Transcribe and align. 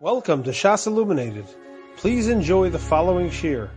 Welcome 0.00 0.44
to 0.44 0.50
Shas 0.50 0.86
Illuminated. 0.86 1.46
Please 1.96 2.28
enjoy 2.28 2.70
the 2.70 2.78
following 2.78 3.30
shir. 3.30 3.68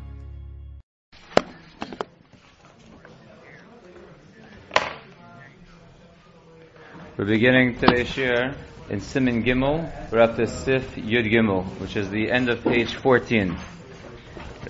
We're 7.18 7.26
beginning 7.26 7.80
today's 7.80 8.08
shir 8.08 8.54
in 8.92 9.00
Siman 9.00 9.44
Gimel. 9.44 10.12
We're 10.12 10.20
up 10.20 10.36
to 10.36 10.46
Sif 10.46 10.94
Yud 10.94 11.28
Gimel, 11.28 11.66
which 11.80 11.96
is 11.96 12.12
the 12.12 12.32
end 12.32 12.50
of 12.50 12.64
page 12.64 12.94
14. 12.94 13.58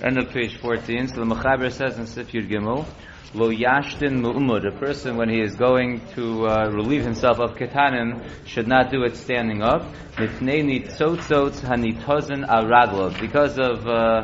End 0.01 0.17
of 0.17 0.29
page 0.29 0.55
14. 0.55 1.09
So 1.09 1.15
the 1.15 1.35
Mechaber 1.35 1.69
says 1.69 1.99
in 1.99 2.07
Sif 2.07 2.31
Yud 2.31 2.47
Gimel, 2.47 2.85
Lo 3.33 3.49
yashtin 3.49 4.21
mu'umud. 4.21 4.67
A 4.67 4.77
person, 4.77 5.15
when 5.15 5.29
he 5.29 5.39
is 5.39 5.55
going 5.55 6.01
to 6.15 6.45
uh, 6.47 6.69
relieve 6.69 7.03
himself 7.03 7.39
of 7.39 7.55
ketanim, 7.55 8.21
should 8.45 8.67
not 8.67 8.91
do 8.91 9.03
it 9.03 9.15
standing 9.15 9.61
up. 9.61 9.83
Mifnei 10.15 10.63
nitzotzotz 10.63 11.61
hanitozin 11.61 12.45
al 12.47 12.65
raglov. 12.65 13.19
Because 13.21 13.57
of 13.57 13.87
uh, 13.87 14.23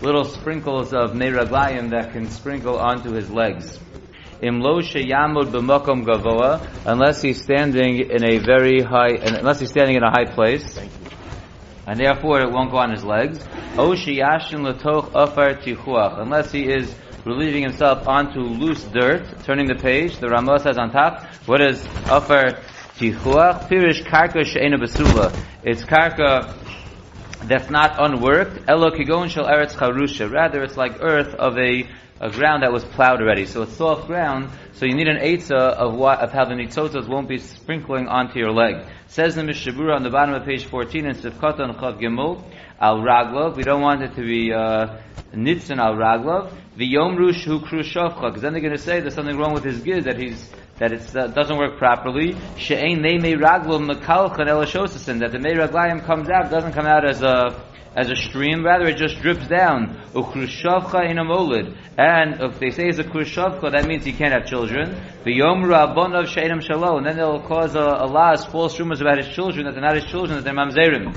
little 0.00 0.24
sprinkles 0.24 0.94
of 0.94 1.12
meraglayim 1.12 1.90
that 1.90 2.12
can 2.12 2.28
sprinkle 2.30 2.78
onto 2.78 3.12
his 3.12 3.30
legs. 3.30 3.78
Imlo 4.42 4.82
sheyamud 4.82 5.50
b'mokom 5.50 6.04
gavoa, 6.04 6.66
unless 6.84 7.22
he's 7.22 7.42
standing 7.42 8.10
in 8.10 8.24
a 8.24 8.38
very 8.38 8.82
high, 8.82 9.16
unless 9.20 9.60
he's 9.60 9.70
standing 9.70 9.96
in 9.96 10.02
a 10.02 10.10
high 10.10 10.30
place, 10.34 10.78
and 11.86 11.98
therefore 11.98 12.40
it 12.40 12.50
won't 12.50 12.70
go 12.70 12.76
on 12.76 12.90
his 12.90 13.04
legs. 13.04 13.38
O 13.78 13.92
sheyashin 13.92 14.60
latoch 14.60 15.10
afar 15.14 15.54
tichuach, 15.54 16.20
unless 16.20 16.52
he 16.52 16.64
is 16.64 16.94
relieving 17.26 17.64
himself 17.64 18.06
onto 18.06 18.38
loose 18.38 18.84
dirt, 18.84 19.26
turning 19.42 19.66
the 19.66 19.74
page. 19.74 20.18
The 20.18 20.28
Ramah 20.28 20.60
says 20.60 20.78
on 20.78 20.92
top, 20.92 21.24
what 21.46 21.60
is 21.60 21.84
upper 22.06 22.62
tichuach? 22.98 23.68
Pirish 23.68 24.04
karka 24.04 24.44
she'ena 24.44 24.78
basula. 24.78 25.36
It's 25.64 25.84
karka 25.84 26.54
that's 27.42 27.68
not 27.68 27.96
unworked. 27.98 28.62
Elo 28.68 28.90
kigon 28.90 29.28
shel 29.28 29.44
eretz 29.44 29.74
charusha. 29.74 30.30
Rather, 30.30 30.62
it's 30.62 30.76
like 30.76 31.02
earth 31.02 31.34
of 31.34 31.58
a, 31.58 31.88
a 32.20 32.30
ground 32.30 32.62
that 32.62 32.72
was 32.72 32.84
plowed 32.84 33.20
already. 33.20 33.46
So 33.46 33.62
it's 33.62 33.76
soft 33.76 34.06
ground. 34.06 34.50
So 34.74 34.86
you 34.86 34.94
need 34.94 35.08
an 35.08 35.18
eitzah 35.18 35.50
of 35.50 35.94
what 35.94 36.20
of 36.20 36.32
how 36.32 36.44
the 36.44 36.54
nitzotzos 36.54 37.08
won't 37.08 37.28
be 37.28 37.38
sprinkling 37.38 38.06
onto 38.06 38.38
your 38.38 38.52
leg. 38.52 38.86
Says 39.08 39.34
the 39.34 39.42
Mishnah 39.42 39.72
Berurah 39.72 39.96
on 39.96 40.02
the 40.04 40.10
bottom 40.10 40.34
of 40.34 40.44
page 40.44 40.64
14 40.64 41.06
in 41.06 41.14
Sifkata 41.16 41.60
and 41.60 41.74
Chav 41.74 42.00
Gimel 42.00 42.44
al 42.80 42.98
raglov. 42.98 43.56
We 43.56 43.64
don't 43.64 43.80
want 43.80 44.02
it 44.02 44.14
to 44.14 44.22
be 44.22 44.52
uh, 44.52 44.98
al 45.32 45.94
raglov. 45.96 46.52
V'yomru 46.76 47.32
shu 47.32 47.60
krushavcha. 47.60 48.28
Because 48.28 48.42
then 48.42 48.52
they're 48.52 48.62
going 48.62 48.76
to 48.76 48.78
say 48.78 49.00
there's 49.00 49.14
something 49.14 49.36
wrong 49.36 49.54
with 49.54 49.64
his 49.64 49.80
gid 49.80 50.04
that 50.04 50.18
he's 50.18 50.50
that 50.78 50.92
it 50.92 51.16
uh, 51.16 51.28
doesn't 51.28 51.56
work 51.56 51.78
properly. 51.78 52.36
She'ein 52.58 53.00
nei 53.00 53.18
mei 53.18 53.34
raglov 53.34 53.80
mekalchan 53.90 54.46
elashosasin. 54.46 55.20
That 55.20 55.32
the 55.32 55.38
mei 55.38 55.54
raglayim 55.54 56.04
comes 56.04 56.28
out 56.28 56.50
doesn't 56.50 56.72
come 56.72 56.86
out 56.86 57.08
as 57.08 57.22
a 57.22 57.64
as 57.96 58.10
a 58.10 58.14
stream, 58.14 58.62
rather 58.62 58.84
it 58.84 58.98
just 58.98 59.22
drips 59.22 59.48
down. 59.48 59.98
Ukrushavcha 60.12 61.10
in 61.10 61.18
a 61.18 61.24
molid. 61.24 61.74
And 61.96 62.42
if 62.42 62.58
they 62.60 62.70
say 62.70 62.88
it's 62.88 62.98
a 62.98 63.04
krushavcha, 63.04 63.72
that 63.72 63.86
means 63.86 64.04
he 64.04 64.12
can't 64.12 64.34
have 64.34 64.44
children. 64.44 65.00
The 65.24 65.30
V'yomru 65.30 65.72
abonav 65.72 66.26
she'enam 66.26 66.60
shalom. 66.60 66.98
And 66.98 67.06
then 67.06 67.16
they'll 67.16 67.40
cause 67.40 67.74
a, 67.74 67.80
a 67.80 68.06
lot 68.06 68.38
false 68.52 68.78
rumors 68.78 69.00
about 69.00 69.16
his 69.16 69.28
children, 69.28 69.64
that 69.64 69.72
they're 69.72 69.80
not 69.80 69.94
his 69.94 70.04
children, 70.04 70.36
that 70.36 70.44
they're 70.44 70.52
mamzerim. 70.52 71.16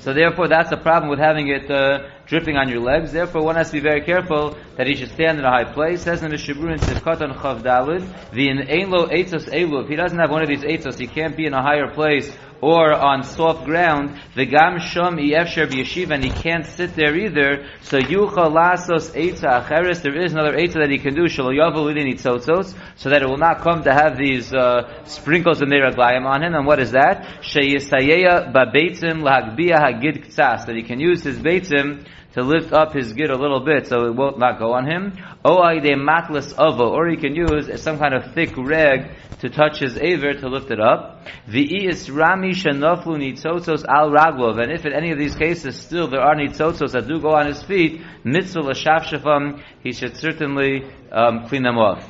So 0.00 0.12
therefore, 0.12 0.48
that's 0.48 0.68
the 0.68 0.76
problem 0.76 1.08
with 1.08 1.18
having 1.18 1.48
it 1.48 1.70
uh, 1.70 2.10
dripping 2.26 2.56
on 2.56 2.68
your 2.68 2.80
legs. 2.80 3.12
Therefore, 3.12 3.42
one 3.42 3.56
has 3.56 3.68
to 3.68 3.74
be 3.74 3.80
very 3.80 4.02
careful 4.02 4.56
that 4.76 4.86
he 4.86 4.94
should 4.94 5.10
stand 5.10 5.38
in 5.38 5.44
a 5.44 5.50
high 5.50 5.72
place. 5.72 6.02
Says 6.02 6.22
in 6.22 6.30
the 6.30 6.36
Shabur 6.36 6.72
in 6.72 6.78
Sivkatan 6.78 7.34
Chav 7.36 7.62
Dalid, 7.62 8.30
the 8.32 8.48
in 8.48 8.58
Einlo 8.58 9.10
Eitzos 9.10 9.48
Elu, 9.48 9.84
if 9.84 9.88
he 9.88 9.96
doesn't 9.96 10.18
have 10.18 10.30
one 10.30 10.42
of 10.42 10.48
these 10.48 10.62
Eitzos, 10.62 10.98
he 10.98 11.06
can't 11.06 11.36
be 11.36 11.46
in 11.46 11.54
a 11.54 11.62
higher 11.62 11.92
place 11.92 12.30
or 12.60 12.92
on 12.92 13.22
soft 13.24 13.64
ground, 13.64 14.20
the 14.34 14.46
gam 14.46 14.78
shom 14.78 15.18
efsher 15.20 15.66
b'yeshiva, 15.66 16.14
and 16.14 16.24
he 16.24 16.30
can't 16.30 16.66
sit 16.66 16.94
there 16.94 17.16
either. 17.16 17.66
So 17.82 17.98
yucha 17.98 18.48
lasos 18.48 19.14
eitza 19.14 19.62
acheres. 19.62 20.02
There 20.02 20.16
is 20.16 20.32
another 20.32 20.56
eitza 20.56 20.74
that 20.74 20.90
he 20.90 20.98
can 20.98 21.14
do 21.14 21.24
shelo 21.24 21.52
yavu 21.52 21.92
nitzotzos, 21.94 22.76
so 22.96 23.10
that 23.10 23.22
it 23.22 23.28
will 23.28 23.38
not 23.38 23.60
come 23.60 23.82
to 23.84 23.92
have 23.92 24.16
these 24.16 24.52
uh, 24.52 25.04
sprinkles 25.04 25.60
of 25.62 25.68
meraglayim 25.68 26.24
on 26.24 26.42
him. 26.42 26.54
And 26.54 26.66
what 26.66 26.80
is 26.80 26.92
that? 26.92 27.42
Sheyisayeya 27.42 28.52
babeitzim 28.52 29.22
lahagbia 29.22 29.78
hagid 29.78 30.26
ktsas, 30.26 30.66
that 30.66 30.76
he 30.76 30.82
can 30.82 31.00
use 31.00 31.22
his 31.22 31.38
beitzim 31.38 32.06
to 32.34 32.42
lift 32.42 32.72
up 32.72 32.92
his 32.92 33.12
gid 33.12 33.30
a 33.30 33.36
little 33.36 33.64
bit 33.64 33.86
so 33.86 34.06
it 34.06 34.14
will 34.14 34.36
not 34.36 34.58
go 34.58 34.72
on 34.74 34.86
him. 34.86 35.16
Or 35.44 35.72
he 35.72 37.16
can 37.16 37.34
use 37.34 37.82
some 37.82 37.98
kind 37.98 38.14
of 38.14 38.34
thick 38.34 38.56
rag 38.56 39.10
to 39.40 39.48
touch 39.48 39.78
his 39.78 39.96
aver 39.98 40.32
to 40.34 40.48
lift 40.48 40.70
it 40.70 40.80
up. 40.80 41.26
V'is 41.48 42.14
rami 42.14 42.50
shenoflu 42.50 43.18
nitzotzos 43.18 43.84
al 43.88 44.10
raglov, 44.10 44.60
and 44.60 44.72
if 44.72 44.84
in 44.84 44.92
any 44.92 45.12
of 45.12 45.18
these 45.18 45.34
cases 45.34 45.76
still 45.76 46.08
there 46.08 46.20
are 46.20 46.34
nitzotzos 46.34 46.92
that 46.92 47.06
do 47.06 47.20
go 47.20 47.34
on 47.34 47.46
his 47.46 47.62
feet, 47.62 48.00
mitzvah 48.24 48.60
l'shafshafam, 48.60 49.62
he 49.82 49.92
should 49.92 50.16
certainly 50.16 50.84
um, 51.12 51.46
clean 51.48 51.62
them 51.62 51.78
off. 51.78 52.08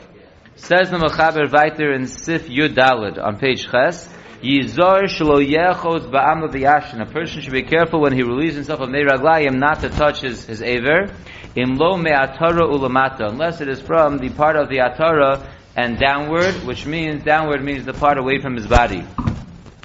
Says 0.56 0.90
the 0.90 0.98
Mechaber 0.98 1.50
weiter 1.50 1.92
in 1.92 2.06
Sif 2.06 2.46
Yud 2.46 2.74
Dalid 2.74 3.22
on 3.22 3.38
page 3.38 3.68
Ches, 3.68 4.08
Yizor 4.42 5.04
shlo 5.04 5.40
yechos 5.40 6.10
ba'am 6.10 6.48
v'yashin. 6.50 7.00
A 7.00 7.06
person 7.06 7.40
should 7.40 7.52
be 7.52 7.62
careful 7.62 8.00
when 8.00 8.12
he 8.12 8.22
relieves 8.22 8.54
himself 8.54 8.80
of 8.80 8.88
meiraglayim 8.88 9.58
not 9.58 9.80
to 9.80 9.88
touch 9.88 10.20
his, 10.20 10.44
his 10.44 10.60
aver. 10.60 11.14
In 11.54 11.76
lo 11.76 11.96
me'atara 11.96 12.68
ulamata, 12.68 13.28
unless 13.28 13.60
it 13.60 13.68
is 13.68 13.80
from 13.80 14.18
the 14.18 14.30
part 14.30 14.56
of 14.56 14.68
the 14.68 14.78
atara 14.78 15.46
and 15.76 15.98
downward, 15.98 16.64
which 16.66 16.84
means 16.86 17.22
downward 17.24 17.62
means 17.64 17.84
the 17.84 17.92
part 17.92 18.18
away 18.18 18.40
from 18.40 18.56
his 18.56 18.66
body. 18.66 19.04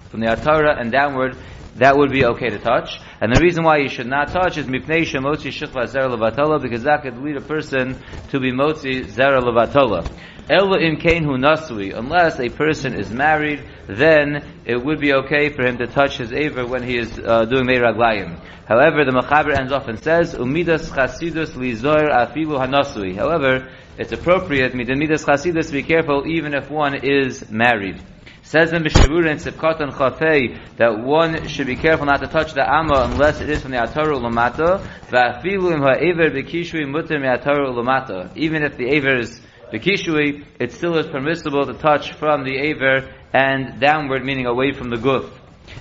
From 0.09 0.19
the 0.19 0.27
atara 0.27 0.79
and 0.79 0.91
downward, 0.91 1.38
that 1.79 1.97
would 1.97 2.12
be 2.12 2.25
okay 2.25 2.50
to 2.50 2.59
touch. 2.59 3.00
And 3.22 3.31
the 3.31 3.40
reason 3.40 3.63
why 3.63 3.78
you 3.78 3.90
should 3.90 4.07
not 4.07 4.31
touch 4.31 4.57
is 4.57 4.67
mipnei 4.67 5.01
shemotzi 5.01 5.51
shikva 5.51 5.85
zera 5.85 6.09
levatola, 6.09 6.62
because 6.62 6.84
that 6.84 7.01
could 7.03 7.17
lead 7.17 7.38
a 7.38 7.41
person 7.41 8.01
to 8.29 8.40
be 8.40 8.51
motzi 8.51 9.06
zera 9.06 9.41
levatola. 9.41 10.13
Ela 10.50 10.79
im 10.79 10.95
hu 10.95 11.38
nasui, 11.38 11.95
unless 11.95 12.39
a 12.39 12.50
person 12.50 12.95
is 12.95 13.12
married, 13.12 13.63
then 13.88 14.62
it 14.66 14.84
would 14.84 15.00
be 15.00 15.13
okay 15.13 15.50
for 15.53 15.63
him 15.63 15.78
to 15.78 15.85
touch 15.85 16.18
his 16.18 16.34
aver 16.34 16.66
when 16.66 16.81
he 16.81 16.97
is 16.97 17.19
uh, 17.19 17.45
doing 17.45 17.68
meiraglayim. 17.68 18.39
However, 18.68 19.06
the 19.06 19.12
Mechaber 19.12 19.56
ends 19.56 19.72
off 19.72 19.88
and 19.88 20.00
says, 20.00 20.34
umidas 20.34 20.89
chasidus 20.91 21.51
lizor 21.51 22.09
afilu 22.09 22.59
hanasui. 22.59 23.16
However, 23.16 23.69
it's 23.97 24.12
appropriate, 24.12 24.73
midas 24.73 25.23
chasidus, 25.23 25.68
to 25.68 25.73
be 25.73 25.84
careful 25.84 26.28
even 26.28 26.53
if 26.53 26.69
one 26.72 26.95
is 26.95 27.50
married. 27.50 28.01
Says 28.49 28.73
in 28.73 28.81
Mishavura 28.81 29.29
and 29.29 29.39
Sivkot 29.39 29.79
and 29.79 29.93
Chafei 29.93 30.57
that 30.77 31.03
one 31.03 31.47
should 31.47 31.67
be 31.67 31.75
careful 31.75 32.07
not 32.07 32.19
to 32.21 32.25
touch 32.25 32.55
the 32.55 32.67
Amma 32.67 33.07
unless 33.11 33.41
it 33.41 33.49
is 33.51 33.61
from 33.61 33.69
the 33.69 33.77
Ataru 33.77 34.19
Lamata. 34.19 34.83
Va'afilu 35.11 35.71
im 35.71 35.81
ha'ever 35.81 36.31
b'kishui 36.31 36.89
mutter 36.89 37.19
me'ataru 37.19 37.71
Lamata. 37.71 38.35
Even 38.35 38.63
if 38.63 38.75
the 38.75 38.88
Aver 38.88 39.19
is 39.19 39.39
b'kishui, 39.71 40.47
it 40.59 40.71
still 40.71 40.97
is 40.97 41.05
permissible 41.05 41.67
to 41.67 41.75
touch 41.75 42.13
from 42.13 42.43
the 42.43 42.57
Aver 42.57 43.13
and 43.33 43.79
downward, 43.79 44.25
meaning 44.25 44.47
away 44.47 44.71
from 44.71 44.89
the 44.89 44.97
guf. 44.97 45.29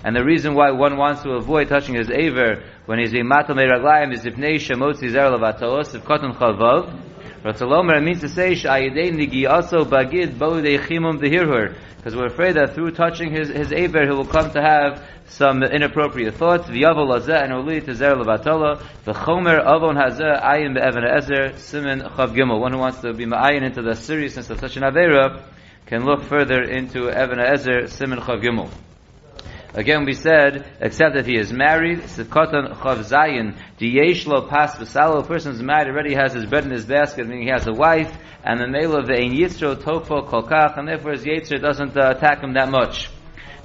And 0.04 0.14
the 0.14 0.22
reason 0.22 0.54
why 0.54 0.72
one 0.72 0.98
wants 0.98 1.22
to 1.22 1.30
avoid 1.30 1.70
touching 1.70 1.94
his 1.94 2.10
Aver 2.10 2.64
when 2.84 2.98
he's 2.98 3.14
a 3.14 3.22
matal 3.22 3.56
me'raglayim 3.56 4.12
is 4.12 4.26
if 4.26 4.34
neisha 4.34 4.76
motzi 4.76 5.08
zer 5.08 5.30
levatalos, 5.30 5.94
if 5.94 6.04
cotton 6.04 6.34
chavav, 6.34 7.06
Ratzalomer 7.42 8.02
means 8.04 8.20
to 8.20 8.28
say, 8.28 8.54
Sha'ayidei 8.54 9.12
nigi 9.12 9.48
also 9.48 9.84
bagid 9.84 10.36
bo 10.38 10.60
chimum 10.60 11.20
dehirhur 11.20 11.76
because 12.08 12.16
we're 12.16 12.32
afraid 12.32 12.56
that 12.56 12.74
through 12.74 12.90
touching 12.92 13.30
his 13.30 13.50
his 13.50 13.70
aver, 13.70 14.06
he 14.06 14.10
will 14.10 14.24
come 14.24 14.50
to 14.50 14.62
have 14.62 15.06
some 15.26 15.62
inappropriate 15.62 16.36
thoughts. 16.36 16.66
V'yavol 16.66 17.14
hazeh 17.14 17.44
and 17.44 17.52
will 17.52 17.64
lead 17.64 17.84
to 17.84 17.94
zer 17.94 18.14
levatola. 18.14 18.82
V'chomer 19.04 19.60
avon 19.60 19.94
hazeh 19.94 20.42
ayin 20.42 20.72
be'evan 20.72 21.04
ezer 21.04 21.58
simin 21.58 22.00
chav 22.00 22.34
gimel. 22.34 22.60
One 22.60 22.72
who 22.72 22.78
wants 22.78 23.02
to 23.02 23.12
be 23.12 23.26
ma'ayin 23.26 23.62
into 23.62 23.82
the 23.82 23.94
seriousness 23.94 24.48
of 24.48 24.58
such 24.58 24.78
an 24.78 24.84
avera 24.84 25.42
can 25.84 26.06
look 26.06 26.22
further 26.22 26.62
into 26.62 27.10
Evan 27.10 27.40
Ezer 27.40 27.88
simin 27.88 28.20
chav 28.20 28.42
gimel. 28.42 28.70
Again, 29.78 30.04
we 30.06 30.14
said, 30.14 30.66
except 30.80 31.14
that 31.14 31.24
he 31.24 31.38
is 31.38 31.52
married, 31.52 32.00
V'Salo, 32.00 32.70
a 35.20 35.22
person 35.22 35.52
is 35.52 35.62
married, 35.62 35.86
already 35.86 36.16
has 36.16 36.32
his 36.32 36.46
bread 36.46 36.64
in 36.64 36.72
his 36.72 36.84
basket, 36.84 37.28
meaning 37.28 37.44
he 37.44 37.50
has 37.50 37.68
a 37.68 37.72
wife, 37.72 38.12
and 38.42 38.58
the 38.58 38.66
the 38.66 39.14
Ein 39.14 39.30
Yitzro 39.30 39.76
Tofo 39.76 40.28
Kolkach, 40.28 40.76
and 40.76 40.88
therefore 40.88 41.12
his 41.12 41.24
Yitzro 41.24 41.62
doesn't 41.62 41.96
uh, 41.96 42.14
attack 42.16 42.40
him 42.40 42.54
that 42.54 42.68
much. 42.68 43.08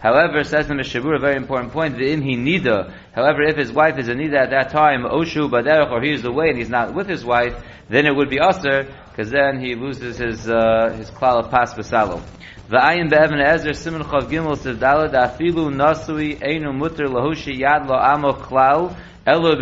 However, 0.01 0.43
says 0.43 0.67
the 0.67 0.75
Mishnah 0.75 1.01
Berurah, 1.01 1.15
a 1.15 1.19
very 1.19 1.35
important 1.35 1.73
point, 1.73 1.97
the 1.97 2.03
imhi 2.03 2.37
nida. 2.37 2.93
However, 3.15 3.41
if 3.41 3.57
his 3.57 3.71
wife 3.71 3.97
is 3.97 4.07
a 4.07 4.13
nida 4.13 4.37
at 4.37 4.51
that 4.51 4.69
time, 4.69 5.05
oshu 5.05 5.49
baderach, 5.49 5.89
or 5.89 6.03
he 6.03 6.11
is 6.11 6.23
away 6.25 6.49
and 6.49 6.59
he's 6.59 6.69
not 6.69 6.93
with 6.93 7.09
his 7.09 7.25
wife, 7.25 7.55
then 7.89 8.05
it 8.05 8.15
would 8.15 8.29
be 8.29 8.39
usher, 8.39 8.85
because 9.13 9.29
then 9.29 9.59
he 9.59 9.75
loses 9.75 10.17
his 10.17 10.49
uh, 10.49 10.95
his 10.97 11.11
klal 11.11 11.45
of 11.45 11.51
pas 11.51 11.71
v'salo. 11.75 12.25
V'ayin 12.67 13.11
be'evin 13.11 13.39
ezer 13.45 13.73
simen 13.73 14.01
chav 14.01 14.27
gimel 14.27 14.57
siv 14.57 14.79
dalad 14.79 15.13
afilu 15.13 15.69
nasui 15.71 16.41
einu 16.41 16.73
mutter 16.73 17.05
lahoshi 17.05 17.59
yad 17.59 17.87
lo 17.87 18.33
klal 18.33 18.97
elo. 19.27 19.55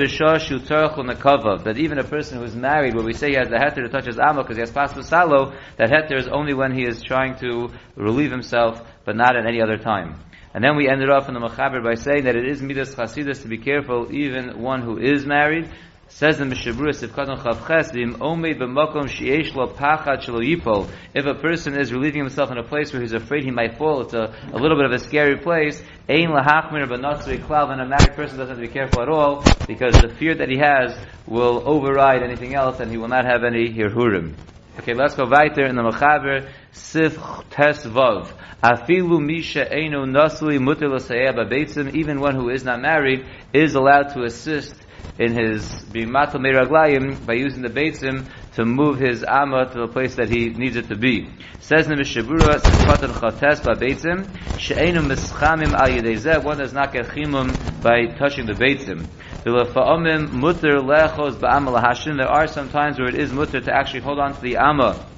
That 1.58 1.78
even 1.78 2.00
a 2.00 2.04
person 2.06 2.38
who 2.38 2.46
is 2.46 2.56
married, 2.56 2.96
where 2.96 3.04
we 3.04 3.12
say 3.12 3.32
he 3.32 3.36
has 3.36 3.50
the 3.50 3.58
heter 3.58 3.84
to 3.84 3.90
touch 3.90 4.06
his 4.06 4.18
amo 4.18 4.42
because 4.42 4.56
he 4.56 4.62
has 4.62 4.72
pas 4.72 4.94
v'salo, 4.94 5.54
that 5.76 5.90
heter 5.90 6.18
is 6.18 6.30
only 6.30 6.54
when 6.54 6.74
he 6.74 6.88
is 6.88 7.04
trying 7.04 7.36
to 7.40 7.70
relieve 7.98 8.32
himself, 8.32 8.82
but 9.04 9.18
not 9.18 9.36
at 9.36 9.46
any 9.46 9.62
other 9.62 9.78
time. 9.78 10.16
And 10.54 10.64
then 10.64 10.78
we 10.78 10.88
ended 10.88 11.10
off 11.10 11.28
in 11.28 11.34
the 11.34 11.42
Machaber 11.42 11.84
by 11.84 11.96
saying 11.96 12.24
that 12.24 12.36
it 12.36 12.46
is 12.46 12.62
midas 12.62 12.96
chasidus 12.96 13.42
to 13.42 13.50
be 13.50 13.58
careful, 13.58 14.08
even 14.14 14.62
one 14.62 14.82
who 14.82 14.98
is 14.98 15.26
married. 15.26 15.70
Says 16.14 16.38
the 16.38 16.46
Mishnah 16.46 16.74
Berurah 16.74 16.94
Sivkatan 16.94 17.42
Chavches, 17.42 17.94
V'im 17.94 18.18
Omed 18.18 18.60
B'makom 18.60 19.10
She'esh 19.10 19.56
Lo 19.56 19.68
Pachad 19.68 20.22
Shelo 20.22 20.42
Yipol. 20.46 20.92
If 21.16 21.26
a 21.26 21.34
person 21.34 21.80
is 21.80 21.92
relieving 21.92 22.20
himself 22.20 22.52
in 22.52 22.58
a 22.58 22.64
place 22.64 22.92
where 22.92 23.02
he's 23.02 23.14
afraid 23.14 23.46
he 23.46 23.50
might 23.50 23.78
fall, 23.78 24.02
it's 24.02 24.14
a, 24.14 24.36
a 24.52 24.58
little 24.58 24.78
bit 24.78 24.86
of 24.86 24.92
a 24.92 25.00
scary 25.00 25.38
place, 25.38 25.82
Ein 26.10 26.28
Lahachmir 26.28 26.86
B'natzri 26.86 27.40
Klav, 27.40 27.72
and 27.72 27.82
a 27.82 27.88
married 27.88 28.14
person 28.14 28.38
doesn't 28.38 28.56
have 28.56 28.58
to 28.58 28.62
be 28.62 28.72
careful 28.72 29.02
at 29.02 29.10
all, 29.10 29.44
because 29.66 29.96
the 30.00 30.10
fear 30.10 30.36
that 30.36 30.50
he 30.50 30.58
has 30.58 30.96
will 31.26 31.64
override 31.66 32.22
anything 32.22 32.54
else, 32.54 32.82
and 32.82 32.92
he 32.92 32.98
will 32.98 33.08
not 33.08 33.26
have 33.26 33.44
any 33.44 33.74
Hirhurim. 33.74 34.34
Okay, 34.80 34.94
let's 34.94 35.16
go 35.16 35.26
weiter 35.26 35.66
in 35.66 35.76
the 35.76 35.82
Mechaber, 35.82 36.52
Sif 36.74 37.16
Tes 37.50 37.86
Vav. 37.86 38.28
Afilu 38.62 39.20
Misha 39.20 39.74
Einu 39.74 40.06
Nasli 40.06 40.60
Mutil 40.60 41.96
even 41.96 42.20
one 42.20 42.36
who 42.36 42.50
is 42.50 42.64
not 42.64 42.82
married, 42.82 43.26
is 43.54 43.76
allowed 43.76 44.10
to 44.14 44.24
assist 44.24 44.76
in 45.18 45.34
his 45.34 45.86
bimato 45.92 46.36
meraglayim 46.36 47.26
by 47.26 47.34
using 47.34 47.62
the 47.62 47.70
beitzim 47.70 48.30
to 48.54 48.66
move 48.66 48.98
his 49.00 49.24
amma 49.24 49.70
to 49.72 49.80
the 49.80 49.88
place 49.88 50.16
that 50.16 50.30
he 50.30 50.50
needs 50.50 50.76
it 50.76 50.88
to 50.88 50.96
be. 50.96 51.30
Says 51.60 51.88
in 51.88 51.98
the 51.98 52.04
Mishabura, 52.04 52.58
Sifatan 52.58 53.20
Chates 53.40 53.62
ba 53.62 53.76
beitzim, 53.76 54.36
she'enu 54.56 55.02
mischamim 55.02 55.76
al 55.78 55.90
yedezeh, 55.90 56.44
one 56.44 56.58
does 56.58 56.74
not 56.74 56.92
get 56.92 57.10
chimum 57.10 57.82
by 57.82 58.08
touching 58.18 58.46
the 58.46 58.54
beitzim. 58.54 59.10
V'lefa'omim 59.46 60.32
mutter 60.32 60.80
lechos 60.80 61.40
ba'ama 61.40 61.80
lahashim, 61.80 62.18
there 62.18 62.28
are 62.28 62.48
some 62.48 62.70
times 62.70 62.98
where 62.98 63.10
it 63.10 63.16
is 63.16 63.32
mutter 63.32 63.62
to 63.62 63.72
actually 63.72 64.02
hold 64.02 64.20
on 64.20 64.34
to 64.34 64.42
the 64.42 64.58
amma 64.58 65.11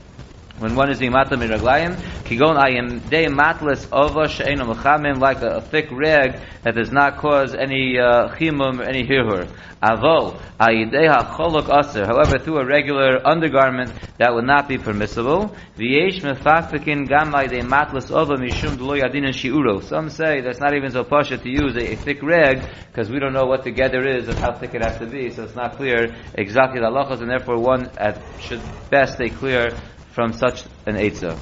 when 0.59 0.75
one 0.75 0.91
is 0.91 0.99
being 0.99 1.11
matam 1.11 1.39
miraglayim, 1.39 1.95
kigon 2.25 2.55
ayim 2.61 3.09
de 3.09 3.25
matlis 3.25 3.87
ova 3.91 4.29
she'enu 4.29 4.63
mechamim, 4.65 5.19
like 5.19 5.41
a, 5.41 5.57
a, 5.57 5.61
thick 5.61 5.89
rag 5.91 6.39
that 6.61 6.75
does 6.75 6.91
not 6.91 7.17
cause 7.17 7.55
any 7.55 7.97
uh, 7.97 8.29
chimum 8.35 8.79
or 8.79 8.83
any 8.83 9.03
hirhur. 9.03 9.47
Avol 9.81 10.39
ayidei 10.59 11.11
hacholok 11.11 11.75
aser. 11.75 12.05
However, 12.05 12.37
through 12.37 12.59
a 12.59 12.65
regular 12.65 13.19
undergarment, 13.27 13.91
that 14.19 14.33
would 14.35 14.45
not 14.45 14.67
be 14.67 14.77
permissible. 14.77 15.55
V'yesh 15.75 16.21
mefakfikin 16.21 17.07
gam 17.07 17.33
ayidei 17.33 17.67
matlis 17.67 18.11
ova 18.11 18.35
mishum 18.35 18.77
delo 18.77 18.95
yadin 18.95 19.25
shiuro. 19.33 19.83
Some 19.83 20.11
say 20.11 20.41
that's 20.41 20.59
not 20.59 20.75
even 20.75 20.91
so 20.91 21.03
pasha 21.03 21.39
to 21.39 21.49
use 21.49 21.75
a, 21.75 21.93
a 21.93 21.95
thick 21.95 22.21
rag 22.21 22.63
because 22.87 23.09
we 23.09 23.17
don't 23.17 23.33
know 23.33 23.45
what 23.45 23.63
the 23.63 23.71
gather 23.71 24.07
is 24.07 24.27
and 24.27 24.37
how 24.37 24.53
thick 24.53 24.75
it 24.75 24.83
has 24.83 24.99
to 24.99 25.07
be, 25.07 25.31
so 25.31 25.45
it's 25.45 25.55
not 25.55 25.77
clear 25.77 26.15
exactly 26.35 26.79
the 26.79 26.85
halachas, 26.85 27.21
and 27.21 27.29
therefore 27.29 27.57
one 27.57 27.89
at, 27.97 28.21
should 28.39 28.61
best 28.91 29.15
stay 29.15 29.29
clear 29.29 29.71
from 30.13 30.33
such 30.33 30.63
an 30.85 30.95
Eitzah. 30.95 31.37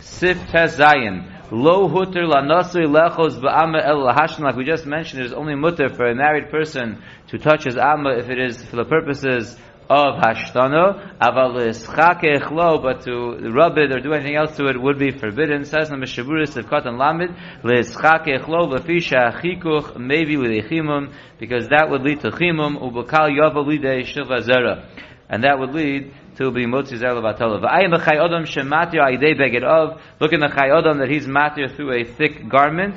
Sif 0.00 0.38
Tes 0.50 0.76
Zayin. 0.76 1.28
Lo 1.50 1.86
huter 1.88 2.26
la 2.26 2.40
nasri 2.40 2.86
lechos 2.86 3.38
ba'ama 3.38 3.84
el 3.84 3.98
lahashn, 3.98 4.40
like 4.40 4.56
we 4.56 4.64
just 4.64 4.86
mentioned, 4.86 5.22
is 5.22 5.32
only 5.32 5.54
mutter 5.54 5.88
for 5.90 6.06
a 6.06 6.14
married 6.14 6.48
person 6.50 7.02
to 7.28 7.38
touch 7.38 7.64
his 7.64 7.76
amma 7.76 8.16
if 8.16 8.30
it 8.30 8.38
is 8.38 8.64
for 8.64 8.76
the 8.76 8.84
purposes 8.84 9.54
of 9.90 10.14
hashtana, 10.14 11.18
aval 11.18 11.54
l'eschake 11.54 12.40
echlo, 12.40 12.80
but 12.82 13.02
to 13.04 13.50
rub 13.50 13.76
it 13.76 13.92
or 13.92 14.00
do 14.00 14.14
anything 14.14 14.36
else 14.36 14.56
to 14.56 14.66
it 14.68 14.80
would 14.80 14.98
be 14.98 15.10
forbidden. 15.10 15.64
Says 15.66 15.90
the 15.90 15.96
Mishaburis 15.96 16.56
of 16.56 16.66
Katan 16.66 16.96
Lamid, 16.96 17.36
l'eschake 17.62 18.40
echlo, 18.40 18.68
l'fisha 18.70 19.32
achikuch, 19.32 19.98
maybe 19.98 20.38
with 20.38 20.50
echimum, 20.50 21.12
because 21.38 21.68
that 21.68 21.90
would 21.90 22.02
lead 22.02 22.20
to 22.20 22.30
chimum, 22.30 22.80
ubakal 22.80 23.28
yava 23.28 23.62
lidei 23.62 24.06
shilva 24.06 24.40
zera. 24.40 24.86
And 25.28 25.44
that 25.44 25.58
would 25.58 25.74
lead 25.74 26.14
to 26.36 26.50
be 26.50 26.66
motzi 26.66 26.96
zer 26.96 27.08
levatala. 27.08 27.60
V'ayim 27.60 27.94
b'chay 27.94 28.18
odom 28.18 28.44
shematir 28.44 29.00
aidei 29.00 29.38
beged 29.38 29.64
of. 29.64 30.00
Look 30.20 30.32
in 30.32 30.40
the 30.40 30.48
chay 30.48 30.68
odom 30.68 30.98
that 30.98 31.10
he's 31.10 31.26
matir 31.26 31.74
through 31.74 31.92
a 31.92 32.04
thick 32.04 32.48
garment. 32.48 32.96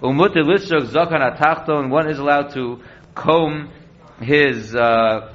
Umutir 0.00 0.44
lisrog 0.44 0.86
zakan 0.88 1.36
atachton. 1.36 1.90
One 1.90 2.08
is 2.08 2.18
allowed 2.18 2.52
to 2.54 2.82
comb 3.14 3.70
his 4.20 4.74
uh, 4.74 5.34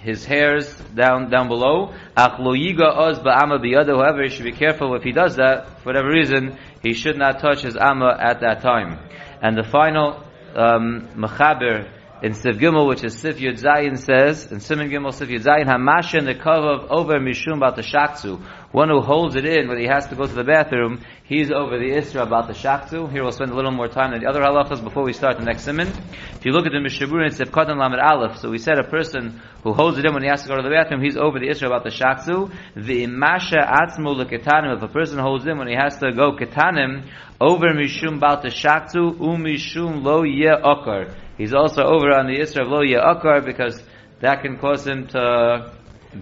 his 0.00 0.24
hairs 0.24 0.72
down 0.94 1.30
down 1.30 1.48
below. 1.48 1.94
Ach 2.16 2.38
lo 2.38 2.54
yiga 2.54 2.96
oz 2.96 3.18
ba'ama 3.18 3.58
biyada. 3.58 3.96
However, 3.96 4.22
he 4.22 4.28
should 4.28 4.44
be 4.44 4.52
careful 4.52 4.94
if 4.94 5.02
he 5.02 5.12
does 5.12 5.36
that. 5.36 5.80
For 5.80 5.86
whatever 5.86 6.08
reason, 6.08 6.58
he 6.82 6.94
should 6.94 7.16
not 7.16 7.40
touch 7.40 7.62
his 7.62 7.76
amma 7.76 8.16
at 8.20 8.40
that 8.40 8.62
time. 8.62 8.98
And 9.40 9.56
the 9.56 9.64
final 9.64 10.22
um, 10.54 11.08
mechaber 11.16 11.88
in 12.22 12.34
Siv 12.34 12.60
Gimel, 12.60 12.86
which 12.86 13.02
is 13.02 13.16
Siv 13.16 13.34
Yud 13.34 13.60
Zayin 13.60 13.98
says, 13.98 14.52
in 14.52 14.60
Simon 14.60 14.88
Gimel 14.88 15.10
Siv 15.10 15.26
Yud 15.26 15.42
Zayin, 15.42 16.24
the 16.24 16.38
of 16.48 16.88
over 16.88 17.18
Mishum 17.18 17.56
about 17.56 17.74
the 17.74 17.82
Shaktsu. 17.82 18.40
One 18.70 18.90
who 18.90 19.00
holds 19.00 19.34
it 19.34 19.44
in 19.44 19.66
when 19.66 19.78
he 19.78 19.86
has 19.86 20.06
to 20.06 20.14
go 20.14 20.24
to 20.24 20.32
the 20.32 20.44
bathroom, 20.44 21.04
he's 21.24 21.50
over 21.50 21.80
the 21.80 21.90
Isra 21.90 22.22
about 22.22 22.46
the 22.46 22.52
Shaktsu. 22.52 23.10
Here 23.10 23.24
we'll 23.24 23.32
spend 23.32 23.50
a 23.50 23.56
little 23.56 23.72
more 23.72 23.88
time 23.88 24.12
than 24.12 24.20
the 24.20 24.28
other 24.28 24.40
halachas 24.40 24.82
before 24.84 25.02
we 25.02 25.12
start 25.12 25.36
the 25.36 25.42
next 25.42 25.64
Simon. 25.64 25.88
If 25.88 26.46
you 26.46 26.52
look 26.52 26.64
at 26.64 26.70
the 26.70 26.80
Mishnah 26.80 27.08
Berurah 27.08 27.26
in 27.26 27.34
Siv 27.34 27.50
Kadam 27.50 27.80
Lamed 27.80 27.98
Aleph, 28.00 28.38
so 28.38 28.50
we 28.50 28.58
said 28.58 28.78
a 28.78 28.84
person 28.84 29.42
who 29.64 29.72
holds 29.72 29.98
it 29.98 30.06
in 30.06 30.14
when 30.14 30.22
he 30.22 30.28
has 30.28 30.42
to 30.42 30.48
go 30.48 30.56
to 30.56 30.62
the 30.62 30.70
bathroom, 30.70 31.02
he's 31.02 31.16
over 31.16 31.40
the 31.40 31.48
Isra 31.48 31.66
about 31.66 31.82
the 31.82 31.90
Shaktsu. 31.90 32.54
The 32.76 33.04
Imasha 33.04 33.66
Atzmu 33.66 34.14
Leketanim, 34.14 34.76
if 34.76 34.82
a 34.82 34.88
person 34.88 35.18
holds 35.18 35.44
in 35.44 35.58
when 35.58 35.66
he 35.66 35.74
has 35.74 35.98
to 35.98 36.12
go 36.12 36.36
Ketanim, 36.36 37.10
over 37.40 37.74
Mishum 37.74 38.18
about 38.18 38.42
the 38.42 38.48
Shaktsu, 38.48 39.18
Umishum 39.18 40.04
Lo 40.04 40.22
Ye 40.22 40.48
Okar. 40.48 41.16
He's 41.38 41.54
also 41.54 41.82
over 41.82 42.12
on 42.12 42.26
the 42.26 42.38
Isra 42.38 42.62
of 42.62 42.68
Lo 42.68 42.82
Akar 42.82 43.44
because 43.44 43.82
that 44.20 44.42
can 44.42 44.58
cause 44.58 44.86
him 44.86 45.06
to 45.08 45.72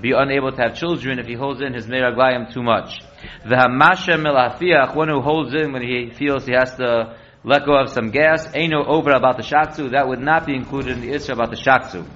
be 0.00 0.12
unable 0.12 0.52
to 0.52 0.62
have 0.62 0.74
children 0.76 1.18
if 1.18 1.26
he 1.26 1.34
holds 1.34 1.60
in 1.60 1.74
his 1.74 1.86
Meraglayim 1.86 2.52
too 2.52 2.62
much. 2.62 3.00
The 3.44 3.56
Hamasha 3.56 4.16
Melafiach, 4.16 4.94
one 4.94 5.08
who 5.08 5.20
holds 5.20 5.52
in 5.52 5.72
when 5.72 5.82
he 5.82 6.10
feels 6.10 6.46
he 6.46 6.52
has 6.52 6.74
to 6.76 7.16
let 7.42 7.64
go 7.66 7.74
of 7.76 7.90
some 7.90 8.10
gas, 8.10 8.46
Aino 8.54 8.84
over 8.84 9.10
about 9.10 9.36
the 9.36 9.42
Shaktsu, 9.42 9.92
that 9.92 10.06
would 10.06 10.20
not 10.20 10.46
be 10.46 10.54
included 10.54 10.98
in 10.98 11.00
the 11.00 11.12
Isra 11.12 11.34
about 11.34 11.50
the 11.50 11.56
Shaktsu. 11.56 12.06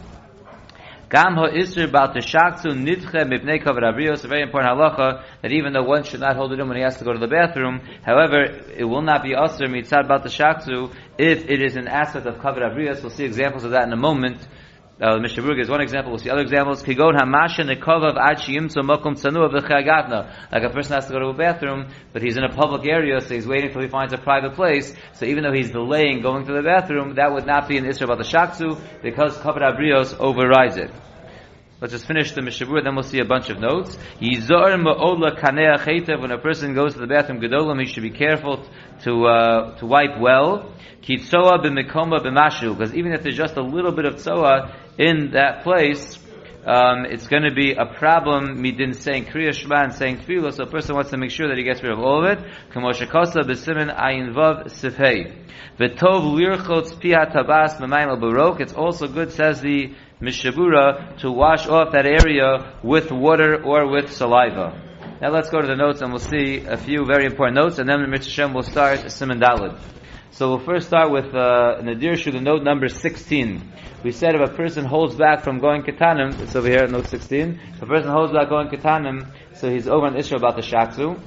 Gam 1.11 1.35
ha 1.35 1.49
isr 1.49 1.85
about 1.85 2.15
the 2.15 2.21
shaktsu 2.21 2.73
nidche 2.73 3.25
mipnei 3.25 3.63
kavod 3.63 3.83
abrios, 3.83 4.25
a 4.25 4.29
very 4.29 4.43
important 4.43 4.79
halacha, 4.79 5.23
that 5.43 5.53
even 5.53 5.73
though 5.73 5.83
one 5.83 6.03
should 6.03 6.21
not 6.21 6.35
hold 6.35 6.53
it 6.53 6.59
in 6.59 6.67
when 6.67 6.77
he 6.77 6.83
has 6.83 6.97
to 6.97 7.05
go 7.05 7.13
to 7.13 7.19
the 7.19 7.29
bathroom, 7.29 7.81
however, 8.03 8.43
it 8.77 8.85
will 8.85 9.03
not 9.03 9.23
be 9.23 9.31
asr 9.31 9.69
mitzad 9.69 10.05
about 10.05 10.23
the 10.23 10.31
shaktsu 10.31 10.95
if 11.19 11.49
it 11.49 11.61
is 11.61 11.77
an 11.77 11.89
aspect 11.89 12.27
of 12.27 12.37
kavod 12.37 12.63
abrios. 12.63 13.03
We'll 13.03 13.11
see 13.11 13.25
examples 13.25 13.65
of 13.65 13.73
that 13.73 13.87
in 13.87 13.93
a 13.93 13.97
moment. 13.97 14.39
Uh, 15.01 15.19
Berurah 15.19 15.61
is 15.61 15.69
one 15.69 15.81
example. 15.81 16.13
We'll 16.13 16.21
see 16.21 16.31
other 16.31 16.43
examples. 16.43 16.81
Kigon 16.85 17.19
hamasha 17.19 17.65
nekavav 17.65 18.17
ad 18.17 18.39
shiyimtzu 18.39 18.77
mokum 18.77 19.17
tzanua 19.17 19.53
v'chagatna. 19.53 20.31
Like 20.53 20.63
a 20.63 20.71
person 20.71 20.93
has 20.93 21.07
to 21.07 21.13
go 21.13 21.19
to 21.19 21.27
a 21.27 21.35
bathroom, 21.35 21.89
but 22.13 22.23
he's 22.23 22.37
in 22.37 22.45
a 22.45 22.55
public 22.55 22.87
area, 22.87 23.21
so 23.21 23.35
he's 23.35 23.45
waiting 23.45 23.71
until 23.71 23.83
he 23.83 23.89
finds 23.89 24.13
a 24.13 24.19
private 24.19 24.55
place. 24.55 24.95
So 25.15 25.27
even 25.27 25.43
though 25.43 25.53
he's 25.53 25.73
delaying 25.73 26.23
going 26.23 26.47
to 26.47 26.53
the 26.53 26.63
bathroom, 26.63 27.17
that 27.17 27.33
would 27.33 27.45
not 27.45 27.69
be 27.69 27.77
an 27.77 27.87
issue 27.87 28.05
about 28.05 28.19
the 28.19 28.25
shaksu, 28.25 28.81
because 29.03 29.37
kavod 29.39 29.63
abrios 29.63 30.17
overrides 30.17 30.77
it. 30.77 30.93
Let's 31.85 31.93
just 31.93 32.07
finish 32.07 32.33
the 32.33 32.41
Mishnah 32.41 32.67
Berurah, 32.67 32.85
then 32.85 32.95
we'll 32.95 33.05
see 33.05 33.19
a 33.19 33.27
bunch 33.27 33.51
of 33.51 33.61
notes. 33.61 33.99
Yizor 34.19 34.73
ma'ola 34.81 35.39
kanea 35.39 35.77
chaytev, 35.77 36.19
when 36.23 36.31
a 36.31 36.39
person 36.39 36.73
goes 36.73 36.95
to 36.95 36.99
the 36.99 37.07
bathroom 37.07 37.43
gedolim, 37.43 37.79
he 37.79 37.85
should 37.85 38.03
be 38.03 38.09
careful 38.09 38.67
to, 39.03 39.27
uh, 39.27 39.77
to 39.77 39.85
wipe 39.85 40.19
well. 40.19 40.73
Kitzoa 41.03 41.63
b'mikoma 41.63 42.25
b'mashu, 42.25 42.75
because 42.75 42.95
even 42.95 43.13
if 43.13 43.23
there's 43.23 43.37
just 43.37 43.59
a 43.59 43.63
little 43.63 43.93
bit 43.93 44.07
of 44.07 44.15
tzoa 44.15 44.75
in 44.97 45.33
that 45.33 45.63
place, 45.63 46.19
um, 46.65 47.05
it's 47.05 47.27
going 47.27 47.43
to 47.43 47.55
be 47.55 47.73
a 47.73 47.85
problem 47.85 48.63
midin 48.63 48.95
saying 48.95 49.27
kriya 49.27 49.53
shema 49.53 49.83
and 49.83 49.93
saying 49.93 50.21
tefillah. 50.21 50.55
So 50.55 50.65
a 50.65 50.67
person 50.67 50.95
wants 50.95 51.11
to 51.11 51.19
make 51.19 51.33
sure 51.33 51.49
that 51.49 51.59
he 51.59 51.65
gets 51.65 51.83
rid 51.83 51.93
of 51.93 51.99
all 51.99 52.25
of 52.25 52.39
it. 52.39 52.43
Kamoshakasa 52.73 53.45
b'simin 53.45 53.95
ayin 53.95 54.33
vav 54.33 54.69
sifhei. 54.69 55.37
V'tov 55.79 56.35
lirchotz 56.35 56.99
pia 56.99 57.27
tabas 57.27 57.77
b'mayim 57.77 58.19
barok. 58.19 58.61
It's 58.61 58.73
also 58.73 59.07
good, 59.07 59.33
says 59.33 59.61
the 59.61 59.93
Mishnah 60.21 60.53
Berurah 60.53 61.19
to 61.19 61.31
wash 61.33 61.67
off 61.67 61.93
that 61.93 62.07
area 62.07 62.79
with 62.83 63.11
water 63.11 63.63
or 63.63 63.91
with 63.91 64.13
saliva. 64.13 64.81
Now 65.21 65.31
let's 65.31 65.51
go 65.51 65.61
to 65.61 65.67
the 65.67 65.75
notes 65.75 66.03
and 66.03 66.13
we'll 66.13 66.21
see 66.21 66.65
a 66.67 66.77
few 66.77 67.05
very 67.05 67.25
important 67.25 67.57
notes 67.57 67.79
and 67.79 67.89
then 67.89 68.01
the 68.01 68.07
Mitzvah 68.07 68.49
will 68.49 68.63
start 68.63 69.11
Simon. 69.11 69.43
So 70.31 70.49
we'll 70.49 70.65
first 70.65 70.87
start 70.87 71.11
with 71.11 71.35
uh, 71.35 71.81
Nadir 71.83 72.17
Shu, 72.17 72.31
the 72.31 72.41
note 72.41 72.63
number 72.63 72.89
16. 72.89 73.73
We 74.05 74.13
said 74.13 74.35
if 74.35 74.41
a 74.41 74.53
person 74.53 74.85
holds 74.85 75.15
back 75.17 75.43
from 75.43 75.59
going 75.59 75.83
Ketanim, 75.83 76.41
it's 76.41 76.55
over 76.55 76.69
here, 76.69 76.87
note 76.87 77.07
16. 77.07 77.61
If 77.75 77.83
a 77.83 77.87
person 77.87 78.11
holds 78.11 78.33
back 78.33 78.49
going 78.49 78.69
Ketanim, 78.69 79.33
so 79.55 79.71
he's 79.71 79.89
over 79.89 80.07
on 80.07 80.17
Israel 80.17 80.41
about 80.41 80.57
the 80.57 80.63
Shakzu. 80.63 81.21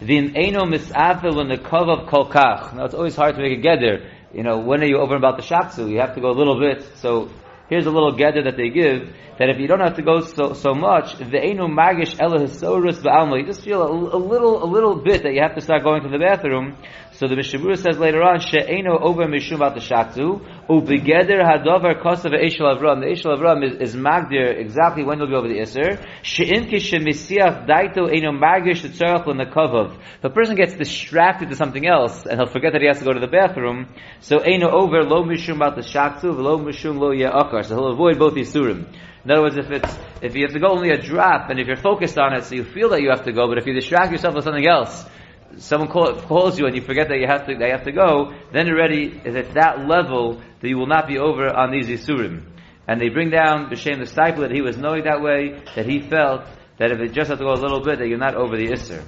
Vim 0.00 0.34
Eino 0.34 0.62
Misafil 0.64 1.48
the 1.48 1.62
Kavav 1.62 2.08
Kolkach. 2.08 2.74
Now 2.74 2.84
it's 2.84 2.94
always 2.94 3.16
hard 3.16 3.36
to 3.36 3.40
make 3.40 3.58
a 3.58 3.62
geder. 3.62 4.10
You 4.34 4.42
know, 4.42 4.58
when 4.58 4.82
are 4.82 4.86
you 4.86 4.98
over 4.98 5.16
about 5.16 5.36
the 5.36 5.42
Shakzu? 5.42 5.90
You 5.90 6.00
have 6.00 6.14
to 6.14 6.20
go 6.20 6.30
a 6.30 6.36
little 6.36 6.58
bit. 6.58 6.82
So 6.96 7.30
Here's 7.68 7.86
a 7.86 7.90
little 7.90 8.12
gather 8.12 8.44
that 8.44 8.56
they 8.56 8.68
give 8.68 9.12
that 9.38 9.48
if 9.50 9.58
you 9.58 9.66
don't 9.66 9.80
have 9.80 9.96
to 9.96 10.02
go 10.02 10.20
so 10.20 10.52
so 10.52 10.72
much, 10.72 11.18
the 11.18 11.44
enu 11.44 11.66
magish 11.66 12.18
ela 12.20 12.38
hisorus 12.38 13.02
ba'alma, 13.02 13.40
you 13.40 13.46
just 13.46 13.62
feel 13.62 13.82
a, 13.82 14.16
a, 14.16 14.18
little 14.18 14.62
a 14.62 14.68
little 14.70 14.94
bit 15.02 15.24
that 15.24 15.34
you 15.34 15.42
have 15.42 15.56
to 15.56 15.60
start 15.60 15.82
going 15.82 16.02
to 16.02 16.08
the 16.08 16.18
bathroom. 16.18 16.76
So 17.16 17.26
the 17.28 17.36
Mishnah 17.36 17.60
Berurah 17.60 17.78
says 17.78 17.98
later 17.98 18.22
on, 18.22 18.40
she'eno 18.40 18.98
over 18.98 19.24
mishum 19.24 19.54
about 19.56 19.74
the 19.74 19.80
shaktu, 19.80 20.38
ubegeder 20.68 21.40
hadover 21.40 21.98
kosav 22.02 22.34
eshel 22.36 22.68
avram. 22.76 23.00
The 23.00 23.06
eshel 23.06 23.38
avram 23.38 23.64
is, 23.64 23.94
is 23.94 23.96
magdir 23.96 24.60
exactly 24.60 25.02
when 25.02 25.16
he'll 25.16 25.26
be 25.26 25.34
over 25.34 25.48
the 25.48 25.62
iser. 25.62 25.98
She'in 26.20 26.68
kishemisiach 26.68 27.66
daito 27.66 28.14
eno 28.14 28.32
magish 28.32 28.84
tzarach 28.84 29.26
l'nakavav. 29.26 29.96
If 30.18 30.24
a 30.24 30.28
person 30.28 30.56
gets 30.56 30.74
distracted 30.74 31.48
to 31.48 31.56
something 31.56 31.86
else, 31.86 32.26
and 32.26 32.38
he'll 32.38 32.52
forget 32.52 32.72
that 32.72 32.82
he 32.82 32.86
has 32.86 32.98
to 32.98 33.06
go 33.06 33.14
to 33.14 33.20
the 33.20 33.28
bathroom, 33.28 33.88
so 34.20 34.40
eno 34.40 34.68
over 34.68 35.02
lo 35.02 35.24
mishum 35.24 35.56
about 35.56 35.76
the 35.76 35.80
shaktu, 35.80 36.24
lo 36.24 36.58
mishum 36.58 36.98
lo 36.98 37.12
ye'akar. 37.12 37.64
So 37.64 37.76
he'll 37.76 37.92
avoid 37.92 38.18
both 38.18 38.34
these 38.34 38.52
surim. 38.52 38.92
In 39.24 39.30
other 39.30 39.40
words, 39.40 39.56
if 39.56 39.70
it's 39.70 39.98
if 40.20 40.36
you 40.36 40.42
have 40.44 40.52
to 40.52 40.60
go 40.60 40.68
only 40.68 40.90
a 40.90 41.00
drop, 41.00 41.48
and 41.48 41.58
if 41.58 41.66
you're 41.66 41.76
focused 41.76 42.18
on 42.18 42.34
it, 42.34 42.44
so 42.44 42.56
you 42.56 42.64
feel 42.64 42.90
that 42.90 43.00
you 43.00 43.08
have 43.08 43.24
to 43.24 43.32
go, 43.32 43.48
but 43.48 43.56
if 43.56 43.66
you 43.66 43.72
distract 43.72 44.12
yourself 44.12 44.34
with 44.34 44.44
something 44.44 44.68
else, 44.68 45.06
someone 45.58 45.88
call, 45.88 46.20
calls 46.20 46.58
you 46.58 46.66
and 46.66 46.74
you 46.74 46.82
forget 46.82 47.08
that 47.08 47.18
you 47.18 47.26
have 47.26 47.46
to 47.46 47.54
that 47.54 47.66
you 47.66 47.72
have 47.72 47.84
to 47.84 47.92
go, 47.92 48.34
then 48.52 48.68
already 48.68 49.20
is 49.24 49.34
at 49.34 49.54
that 49.54 49.86
level 49.86 50.40
that 50.60 50.68
you 50.68 50.76
will 50.76 50.86
not 50.86 51.06
be 51.06 51.18
over 51.18 51.48
on 51.48 51.70
these 51.70 51.88
isurim. 51.88 52.44
And 52.88 53.00
they 53.00 53.08
bring 53.08 53.30
down 53.30 53.68
B'Shem 53.68 53.98
the 53.98 54.04
disciple 54.04 54.42
that 54.42 54.52
he 54.52 54.60
was 54.60 54.76
knowing 54.76 55.04
that 55.04 55.20
way, 55.20 55.60
that 55.74 55.86
he 55.86 56.00
felt 56.00 56.42
that 56.78 56.92
if 56.92 57.00
it 57.00 57.12
just 57.12 57.30
has 57.30 57.38
to 57.38 57.44
go 57.44 57.52
a 57.52 57.60
little 57.60 57.80
bit, 57.80 57.98
that 57.98 58.08
you're 58.08 58.18
not 58.18 58.34
over 58.34 58.56
the 58.56 58.68
Isser. 58.68 59.02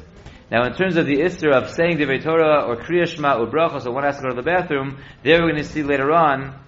Now, 0.50 0.64
in 0.64 0.74
terms 0.74 0.96
of 0.96 1.06
the 1.06 1.18
Isser 1.18 1.52
of 1.52 1.70
saying 1.70 1.98
the 1.98 2.18
Torah 2.18 2.64
or 2.64 2.76
Kriyashma 2.76 3.38
or 3.38 3.46
Brachos, 3.46 3.86
or 3.86 3.92
one 3.92 4.04
has 4.04 4.16
to 4.16 4.22
go 4.22 4.28
to 4.30 4.34
the 4.34 4.42
bathroom, 4.42 4.98
there 5.22 5.40
we're 5.42 5.52
going 5.52 5.62
to 5.62 5.68
see 5.68 5.82
later 5.82 6.10
on 6.12 6.58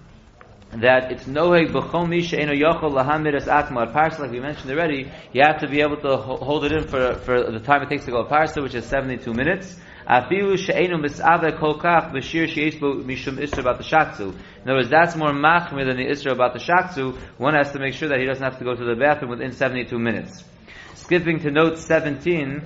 that 0.73 1.11
it's 1.11 1.25
noheg 1.25 1.71
b'chol 1.71 2.07
mi 2.07 2.21
she'eno 2.21 2.53
yochol 2.53 2.91
lahamid 2.91 3.35
es 3.35 3.47
atma. 3.47 3.87
Parsa, 3.87 4.19
like 4.19 4.31
we 4.31 4.39
mentioned 4.39 4.71
already, 4.71 5.11
you 5.33 5.41
have 5.43 5.59
to 5.59 5.67
be 5.67 5.81
able 5.81 5.97
to 5.97 6.15
hold 6.17 6.63
it 6.63 6.71
in 6.71 6.87
for, 6.87 7.15
for 7.15 7.51
the 7.51 7.59
time 7.59 7.81
it 7.83 7.89
takes 7.89 8.05
to 8.05 8.11
go 8.11 8.23
parsa, 8.23 8.63
which 8.63 8.75
is 8.75 8.85
72 8.85 9.33
minutes. 9.33 9.77
Afilu 10.07 10.57
she'enu 10.57 10.97
mis'ave 10.97 11.59
kol 11.59 11.77
kach 11.77 12.11
b'shir 12.11 12.47
she'esh 12.47 12.75
bo 12.79 12.95
mishum 12.95 13.37
isra 13.37 13.59
about 13.59 13.77
the 13.77 13.83
shakzu. 13.83 14.33
In 14.33 14.63
other 14.63 14.75
words, 14.75 14.89
that's 14.89 15.15
more 15.15 15.31
machmir 15.31 15.85
than 15.85 15.97
the 15.97 16.07
isra 16.07 16.31
about 16.31 16.53
the 16.53 16.59
shakzu. 16.59 17.17
One 17.37 17.53
has 17.53 17.71
to 17.73 17.79
make 17.79 17.93
sure 17.93 18.09
that 18.09 18.19
he 18.19 18.25
doesn't 18.25 18.43
have 18.43 18.57
to 18.59 18.63
go 18.63 18.73
to 18.73 18.83
the 18.83 18.95
bathroom 18.95 19.31
within 19.31 19.51
72 19.51 19.97
minutes. 19.99 20.43
Skipping 20.95 21.39
to 21.41 21.51
note 21.51 21.79
17, 21.79 22.65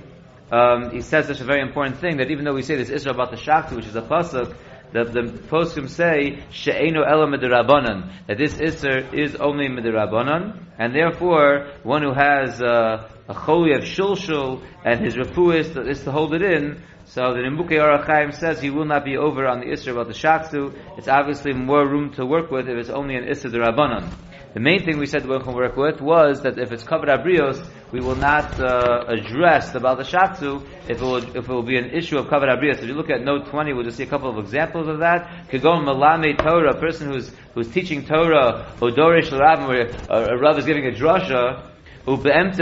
um, 0.52 0.90
he 0.90 1.00
says 1.00 1.26
such 1.26 1.40
a 1.40 1.44
very 1.44 1.60
important 1.60 1.98
thing 1.98 2.18
that 2.18 2.30
even 2.30 2.44
though 2.44 2.54
we 2.54 2.62
say 2.62 2.76
this 2.76 2.90
isra 2.90 3.10
about 3.10 3.32
the 3.32 3.36
shakzu, 3.36 3.74
which 3.74 3.86
is 3.86 3.96
a 3.96 4.02
pasuk, 4.02 4.54
the, 4.92 5.04
the 5.04 5.22
poskim 5.48 5.88
say 5.88 6.42
she'enu 6.50 7.02
ela 7.04 7.26
midirabanan 7.26 8.12
that 8.26 8.38
this 8.38 8.60
iser 8.60 8.98
is 9.12 9.36
only 9.36 9.68
midirabanan, 9.68 10.64
and 10.78 10.94
therefore 10.94 11.68
one 11.82 12.02
who 12.02 12.12
has 12.12 12.60
uh, 12.62 13.08
a 13.28 13.34
choli 13.34 13.76
of 13.76 13.82
shulshul 13.82 14.62
and 14.84 15.00
his 15.00 15.16
refu 15.16 15.54
is 15.88 16.02
to, 16.04 16.12
hold 16.12 16.34
it 16.34 16.42
in. 16.42 16.82
So 17.06 17.34
the 17.34 17.40
Nimbuke 17.40 17.70
Arachaim 17.70 18.34
says 18.34 18.60
he 18.60 18.70
will 18.70 18.84
not 18.84 19.04
be 19.04 19.16
over 19.16 19.46
on 19.46 19.60
the 19.60 19.72
iser 19.72 19.92
about 19.92 20.08
the 20.08 20.14
shaksu. 20.14 20.74
It's 20.98 21.08
obviously 21.08 21.52
more 21.52 21.86
room 21.86 22.12
to 22.14 22.26
work 22.26 22.50
with 22.50 22.68
if 22.68 22.76
it's 22.76 22.90
only 22.90 23.16
an 23.16 23.28
iser 23.28 23.48
derabanan. 23.48 24.12
The 24.56 24.62
main 24.62 24.86
thing 24.86 24.96
we 24.96 25.04
said 25.04 25.24
can 25.24 25.54
work 25.54 25.76
with 25.76 26.00
was 26.00 26.40
that 26.44 26.58
if 26.58 26.72
it's 26.72 26.82
covered 26.82 27.10
abrios, 27.10 27.62
we 27.92 28.00
will 28.00 28.16
not 28.16 28.58
uh, 28.58 29.04
address 29.06 29.74
about 29.74 29.98
the 29.98 30.02
shatsu 30.02 30.66
if 30.88 30.96
it 30.96 31.02
will 31.02 31.16
if 31.16 31.36
it 31.36 31.48
will 31.48 31.62
be 31.62 31.76
an 31.76 31.90
issue 31.90 32.16
of 32.16 32.28
covered 32.28 32.48
abrios. 32.48 32.78
If 32.78 32.86
you 32.86 32.94
look 32.94 33.10
at 33.10 33.22
note 33.22 33.48
twenty, 33.48 33.74
we'll 33.74 33.84
just 33.84 33.98
see 33.98 34.04
a 34.04 34.06
couple 34.06 34.30
of 34.30 34.38
examples 34.42 34.88
of 34.88 35.00
that. 35.00 35.50
Kagon 35.50 35.84
malame 35.84 36.38
Torah, 36.38 36.74
a 36.74 36.80
person 36.80 37.12
who's 37.12 37.30
who's 37.52 37.68
teaching 37.68 38.06
Torah, 38.06 38.72
odorish 38.80 39.30
l'rabim, 39.30 39.68
where 39.68 39.94
a, 40.08 40.36
a 40.36 40.38
rav 40.38 40.56
is 40.56 40.64
giving 40.64 40.86
a 40.86 40.90
drasha. 40.90 41.75
And 42.08 42.60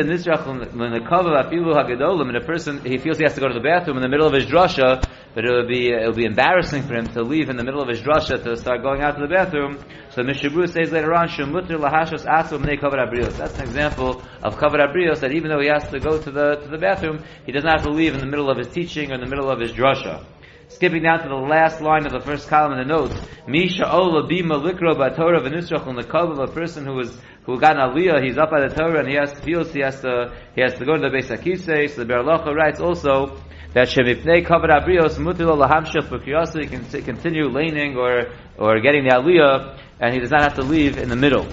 a 2.36 2.40
person 2.46 2.82
he 2.82 2.96
feels 2.96 3.18
he 3.18 3.24
has 3.24 3.34
to 3.34 3.40
go 3.42 3.48
to 3.48 3.52
the 3.52 3.60
bathroom 3.60 3.98
in 3.98 4.02
the 4.02 4.08
middle 4.08 4.26
of 4.26 4.32
his 4.32 4.46
drasha, 4.46 5.06
but 5.34 5.44
it 5.44 5.52
would 5.52 5.68
be 5.68 5.90
it 5.90 6.06
would 6.06 6.16
be 6.16 6.24
embarrassing 6.24 6.84
for 6.84 6.94
him 6.94 7.08
to 7.08 7.22
leave 7.22 7.50
in 7.50 7.58
the 7.58 7.62
middle 7.62 7.82
of 7.82 7.88
his 7.90 8.00
drasha 8.00 8.42
to 8.42 8.56
start 8.56 8.80
going 8.80 9.02
out 9.02 9.16
to 9.16 9.20
the 9.20 9.28
bathroom. 9.28 9.84
So 10.12 10.22
Mishnah 10.22 10.48
Berurah 10.48 10.72
says 10.72 10.90
later 10.90 11.12
on, 11.12 11.28
Shemutr 11.28 11.76
lahashos 11.76 12.24
asu 12.24 12.58
mnei 12.58 12.80
kavod 12.80 12.96
abrios. 12.96 13.36
That's 13.36 13.58
an 13.58 13.64
example 13.66 14.22
of 14.42 14.54
kavod 14.54 14.80
abrios 14.80 15.20
that 15.20 15.32
even 15.32 15.50
though 15.50 15.60
he 15.60 15.68
has 15.68 15.86
to 15.90 16.00
go 16.00 16.16
to 16.18 16.30
the 16.30 16.56
to 16.62 16.68
the 16.68 16.78
bathroom, 16.78 17.22
he 17.44 17.52
doesn't 17.52 17.68
have 17.68 17.82
to 17.82 17.90
leave 17.90 18.14
in 18.14 18.20
the 18.20 18.26
middle 18.26 18.48
of 18.48 18.56
his 18.56 18.68
teaching 18.68 19.10
or 19.10 19.16
in 19.16 19.20
the 19.20 19.28
middle 19.28 19.50
of 19.50 19.60
his 19.60 19.72
drasha. 19.72 20.24
Skipping 20.68 21.02
down 21.02 21.23
to 21.23 21.28
the 21.28 21.35
last 21.35 21.80
line 21.80 22.06
of 22.06 22.12
the 22.12 22.21
first 22.21 22.49
column 22.49 22.73
in 22.73 22.78
the 22.78 22.94
notes, 22.94 23.21
Misha 23.47 23.90
Ola 23.90 24.26
Bima 24.28 24.56
Likro 24.61 24.94
Torah 25.14 25.40
V'Nisrach 25.40 25.87
on 25.87 25.97
the 25.97 26.06
of 26.06 26.38
a 26.38 26.52
person 26.52 26.87
who 26.87 27.00
is 27.00 27.16
who 27.44 27.61
got 27.61 27.76
an 27.76 27.90
aliyah, 27.90 28.25
he's 28.25 28.38
up 28.38 28.50
by 28.50 28.61
the 28.61 28.75
Torah 28.75 29.00
and 29.00 29.09
he 29.09 29.16
has 29.16 29.33
to 29.33 29.42
feels 29.42 29.73
he 29.73 29.80
has 29.80 30.00
to 30.00 30.35
he 30.54 30.62
has 30.62 30.75
to 30.75 30.85
go 30.87 30.97
to 30.97 31.02
the 31.02 31.09
Beis 31.09 31.28
Akise. 31.30 31.90
So 31.90 32.04
the 32.04 32.12
Biur 32.12 32.25
Halacha 32.25 32.54
writes 32.54 32.80
also 32.80 33.38
that 33.75 33.88
Shemipnei 33.88 34.47
Kavod 34.47 34.71
Abrios 34.71 35.18
Mutil 35.18 35.56
Lahamshach 35.61 36.09
B'Kiyasa 36.09 36.62
he 36.62 36.68
can 36.68 37.04
continue 37.04 37.49
laning 37.49 37.97
or 37.97 38.33
or 38.56 38.80
getting 38.80 39.04
the 39.04 39.11
aliyah 39.11 39.78
and 40.00 40.14
he 40.14 40.21
does 40.21 40.30
not 40.30 40.42
have 40.42 40.54
to 40.56 40.62
leave 40.62 40.97
in 40.97 41.11
the 41.11 41.16
middle. 41.16 41.52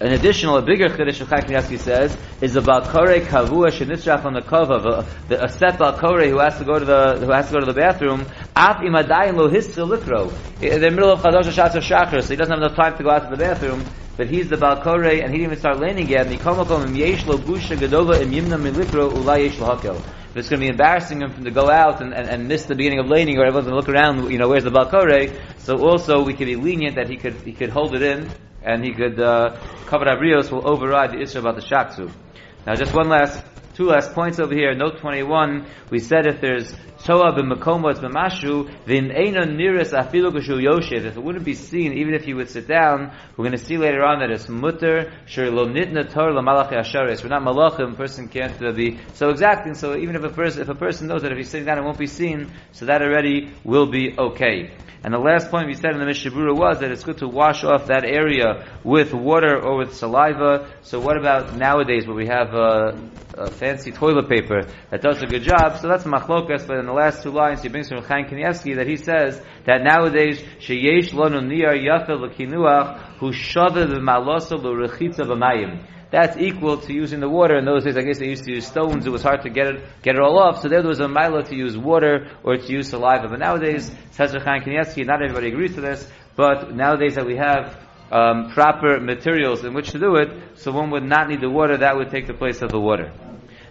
An 0.00 0.12
additional, 0.12 0.56
a 0.58 0.62
bigger 0.62 0.88
chiddush 0.88 1.20
of 1.20 1.28
Kanievsky 1.28 1.76
says 1.76 2.16
is 2.40 2.54
about 2.54 2.84
kore 2.90 3.18
kavua 3.18 3.72
shenitzraf 3.72 4.24
on 4.24 4.32
the 4.32 4.40
kova, 4.40 5.04
the 5.26 5.44
a 5.44 5.48
set 5.48 5.76
kore 5.76 6.22
who 6.22 6.38
has 6.38 6.56
to 6.58 6.64
go 6.64 6.78
to 6.78 6.84
the 6.84 7.18
who 7.18 7.32
has 7.32 7.48
to 7.48 7.54
go 7.54 7.58
to 7.58 7.66
the 7.66 7.72
bathroom. 7.72 8.20
Af 8.54 8.76
imadayin 8.76 9.34
lo 9.34 9.48
litro. 9.48 10.32
In 10.62 10.80
the 10.80 10.90
middle 10.92 11.10
of 11.10 11.18
chadosh 11.18 11.50
shatz 11.50 11.74
of 11.74 11.82
shachar, 11.82 12.22
so 12.22 12.28
he 12.28 12.36
doesn't 12.36 12.52
have 12.52 12.62
enough 12.62 12.76
time 12.76 12.96
to 12.96 13.02
go 13.02 13.10
out 13.10 13.28
to 13.28 13.30
the 13.30 13.36
bathroom. 13.36 13.84
But 14.16 14.28
he's 14.30 14.48
the 14.48 14.56
balkore, 14.56 15.02
and 15.02 15.32
he 15.32 15.38
didn't 15.38 15.52
even 15.52 15.58
start 15.58 15.80
laning 15.80 16.08
yet. 16.08 16.28
And 16.28 16.38
Mikomakom 16.38 16.86
im 16.86 16.94
yesh 16.94 17.26
lo 17.26 17.36
busha 17.36 17.76
gadova 17.76 18.22
im 18.22 18.30
yimna 18.30 18.60
militro 18.60 19.10
ulay 19.10 19.46
yesh 19.46 19.56
hakel. 19.56 19.96
If 19.96 20.36
it's 20.36 20.48
going 20.48 20.60
to 20.60 20.66
be 20.66 20.70
embarrassing 20.70 21.22
him 21.22 21.42
to 21.42 21.50
go 21.50 21.68
out 21.68 22.00
and, 22.00 22.14
and, 22.14 22.28
and 22.28 22.46
miss 22.46 22.66
the 22.66 22.76
beginning 22.76 23.00
of 23.00 23.06
laning, 23.06 23.38
or 23.38 23.46
everyone's 23.46 23.66
going 23.66 23.82
to 23.82 23.84
look 23.84 23.88
around, 23.88 24.30
you 24.30 24.38
know, 24.38 24.48
where's 24.48 24.62
the 24.62 24.70
balkore? 24.70 25.26
So 25.56 25.78
also 25.78 26.22
we 26.22 26.34
could 26.34 26.46
be 26.46 26.54
lenient 26.54 26.94
that 26.94 27.08
he 27.08 27.16
could 27.16 27.34
he 27.44 27.52
could 27.52 27.70
hold 27.70 27.96
it 27.96 28.02
in 28.02 28.30
and 28.62 28.84
he 28.84 28.92
could 28.92 29.20
uh, 29.20 29.56
cover 29.86 30.06
abrios 30.06 30.50
will 30.50 30.66
override 30.68 31.12
the 31.12 31.20
issue 31.20 31.38
about 31.38 31.56
the 31.56 31.62
shaksu. 31.62 32.12
Now, 32.66 32.74
just 32.74 32.92
one 32.92 33.08
last, 33.08 33.42
two 33.74 33.84
last 33.84 34.12
points 34.12 34.38
over 34.40 34.52
here. 34.52 34.74
Note 34.74 34.98
21, 34.98 35.66
we 35.90 36.00
said 36.00 36.26
if 36.26 36.40
there's 36.40 36.70
toa 37.04 37.32
b'makomo 37.32 37.90
it's 37.90 38.00
b'mashu, 38.00 38.70
then 38.84 39.10
eino 39.10 39.48
nearest 39.56 39.92
afilu 39.92 40.32
kushu 40.32 40.60
yoshev. 40.60 41.04
If 41.04 41.16
it 41.16 41.22
wouldn't 41.22 41.44
be 41.44 41.54
seen, 41.54 41.92
even 41.94 42.14
if 42.14 42.24
he 42.24 42.34
would 42.34 42.50
sit 42.50 42.66
down, 42.66 43.12
we're 43.36 43.44
going 43.44 43.56
to 43.56 43.64
see 43.64 43.78
later 43.78 44.04
on 44.04 44.18
that 44.18 44.30
it's 44.30 44.48
mutter 44.48 45.12
shir 45.26 45.50
lo 45.50 45.66
nitna 45.66 46.12
tor 46.12 46.32
asharis. 46.32 47.22
We're 47.22 47.30
not 47.30 47.42
malachim, 47.42 47.96
person 47.96 48.28
can't 48.28 48.60
uh, 48.62 48.72
be 48.72 48.98
so 49.14 49.30
exacting. 49.30 49.74
So 49.74 49.96
even 49.96 50.16
if 50.16 50.24
a 50.24 50.30
person 50.30 50.62
if 50.62 50.68
a 50.68 50.74
person 50.74 51.06
knows 51.06 51.22
that 51.22 51.32
if 51.32 51.38
he's 51.38 51.48
sitting 51.48 51.66
down 51.66 51.78
it 51.78 51.84
won't 51.84 51.98
be 51.98 52.08
seen, 52.08 52.52
so 52.72 52.86
that 52.86 53.00
already 53.00 53.52
will 53.64 53.86
be 53.86 54.14
okay. 54.18 54.72
And 55.04 55.14
the 55.14 55.18
last 55.18 55.50
point 55.50 55.68
we 55.68 55.74
said 55.74 55.92
in 55.92 56.00
the 56.00 56.06
Mishnah 56.06 56.32
Berurah 56.32 56.56
was 56.56 56.80
that 56.80 56.90
it's 56.90 57.04
good 57.04 57.18
to 57.18 57.28
wash 57.28 57.62
off 57.62 57.86
that 57.86 58.04
area 58.04 58.66
with 58.82 59.14
water 59.14 59.60
or 59.60 59.76
with 59.78 59.94
saliva. 59.94 60.68
So 60.82 60.98
what 61.00 61.16
about 61.16 61.54
nowadays 61.54 62.04
where 62.06 62.16
we 62.16 62.26
have 62.26 62.52
a, 62.52 63.10
a 63.34 63.50
fancy 63.52 63.92
toilet 63.92 64.28
paper 64.28 64.72
that 64.90 65.00
does 65.00 65.22
a 65.22 65.26
good 65.26 65.42
job? 65.42 65.78
So 65.78 65.86
that's 65.86 66.02
machlokas, 66.02 66.66
but 66.66 66.78
in 66.78 66.86
the 66.86 66.92
last 66.92 67.22
two 67.22 67.30
lines 67.30 67.62
he 67.62 67.68
brings 67.68 67.88
from 67.88 68.02
Chaim 68.02 68.26
Kanievsky 68.26 68.74
that 68.76 68.88
he 68.88 68.96
says 68.96 69.40
that 69.66 69.82
nowadays 69.82 70.42
sheyesh 70.58 71.10
lonu 71.10 71.46
niyar 71.46 71.78
yafel 71.78 72.20
l'kinuach 72.20 72.98
hu 73.18 73.30
shaveh 73.30 73.86
v'malosa 73.86 74.60
l'rechitza 74.60 75.24
v'mayim 75.24 75.86
that's 76.10 76.36
equal 76.38 76.78
to 76.78 76.92
using 76.92 77.20
the 77.20 77.28
water. 77.28 77.58
In 77.58 77.64
those 77.64 77.84
days, 77.84 77.96
I 77.96 78.02
guess 78.02 78.18
they 78.18 78.28
used 78.28 78.44
to 78.44 78.52
use 78.52 78.66
stones. 78.66 79.06
It 79.06 79.10
was 79.10 79.22
hard 79.22 79.42
to 79.42 79.50
get 79.50 79.66
it 79.66 79.84
get 80.02 80.14
it 80.14 80.20
all 80.20 80.38
off. 80.38 80.62
So 80.62 80.68
there 80.68 80.82
was 80.82 81.00
a 81.00 81.08
milo 81.08 81.42
to 81.42 81.54
use 81.54 81.76
water 81.76 82.30
or 82.42 82.56
to 82.56 82.72
use 82.72 82.88
saliva. 82.88 83.28
But 83.28 83.40
nowadays, 83.40 83.90
says 84.12 84.32
Chaim 84.32 84.62
Kanievsky, 84.62 85.04
not 85.04 85.22
everybody 85.22 85.48
agrees 85.48 85.74
to 85.74 85.80
this. 85.82 86.08
But 86.34 86.74
nowadays 86.74 87.16
that 87.16 87.26
we 87.26 87.36
have 87.36 87.76
um, 88.10 88.52
proper 88.52 89.00
materials 89.00 89.64
in 89.64 89.74
which 89.74 89.90
to 89.90 89.98
do 89.98 90.16
it, 90.16 90.58
so 90.58 90.72
one 90.72 90.90
would 90.90 91.04
not 91.04 91.28
need 91.28 91.40
the 91.40 91.50
water. 91.50 91.76
That 91.76 91.96
would 91.96 92.10
take 92.10 92.26
the 92.26 92.34
place 92.34 92.62
of 92.62 92.70
the 92.70 92.80
water. 92.80 93.12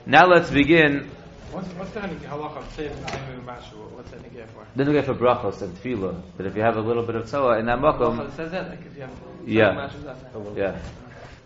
Now 0.06 0.28
let's 0.28 0.52
begin. 0.52 1.10
What's, 1.52 1.70
what's 1.70 1.92
the 1.92 2.02
halacha 2.02 2.58
of 2.58 2.74
saying 2.76 2.92
What's 2.92 4.12
that 4.12 4.50
for? 4.54 4.68
Then 4.76 4.88
we 4.88 4.94
get 4.94 5.06
for 5.06 5.16
brachos 5.16 5.62
and 5.62 5.76
tefillah. 5.76 6.22
But 6.36 6.46
if 6.46 6.56
you 6.56 6.62
have 6.62 6.78
a 6.78 6.82
little 6.82 7.04
bit 7.04 7.16
of 7.16 7.28
tzoa 7.28 7.58
in 7.60 7.66
that 7.66 7.80
makom, 7.80 8.28
it 8.28 8.36
says 8.36 8.52
that 8.52 8.70
like 8.70 8.86
if 8.86 8.96
you 8.96 9.02
have 9.02 9.12
yeah, 9.46 9.90
yeah. 10.56 10.80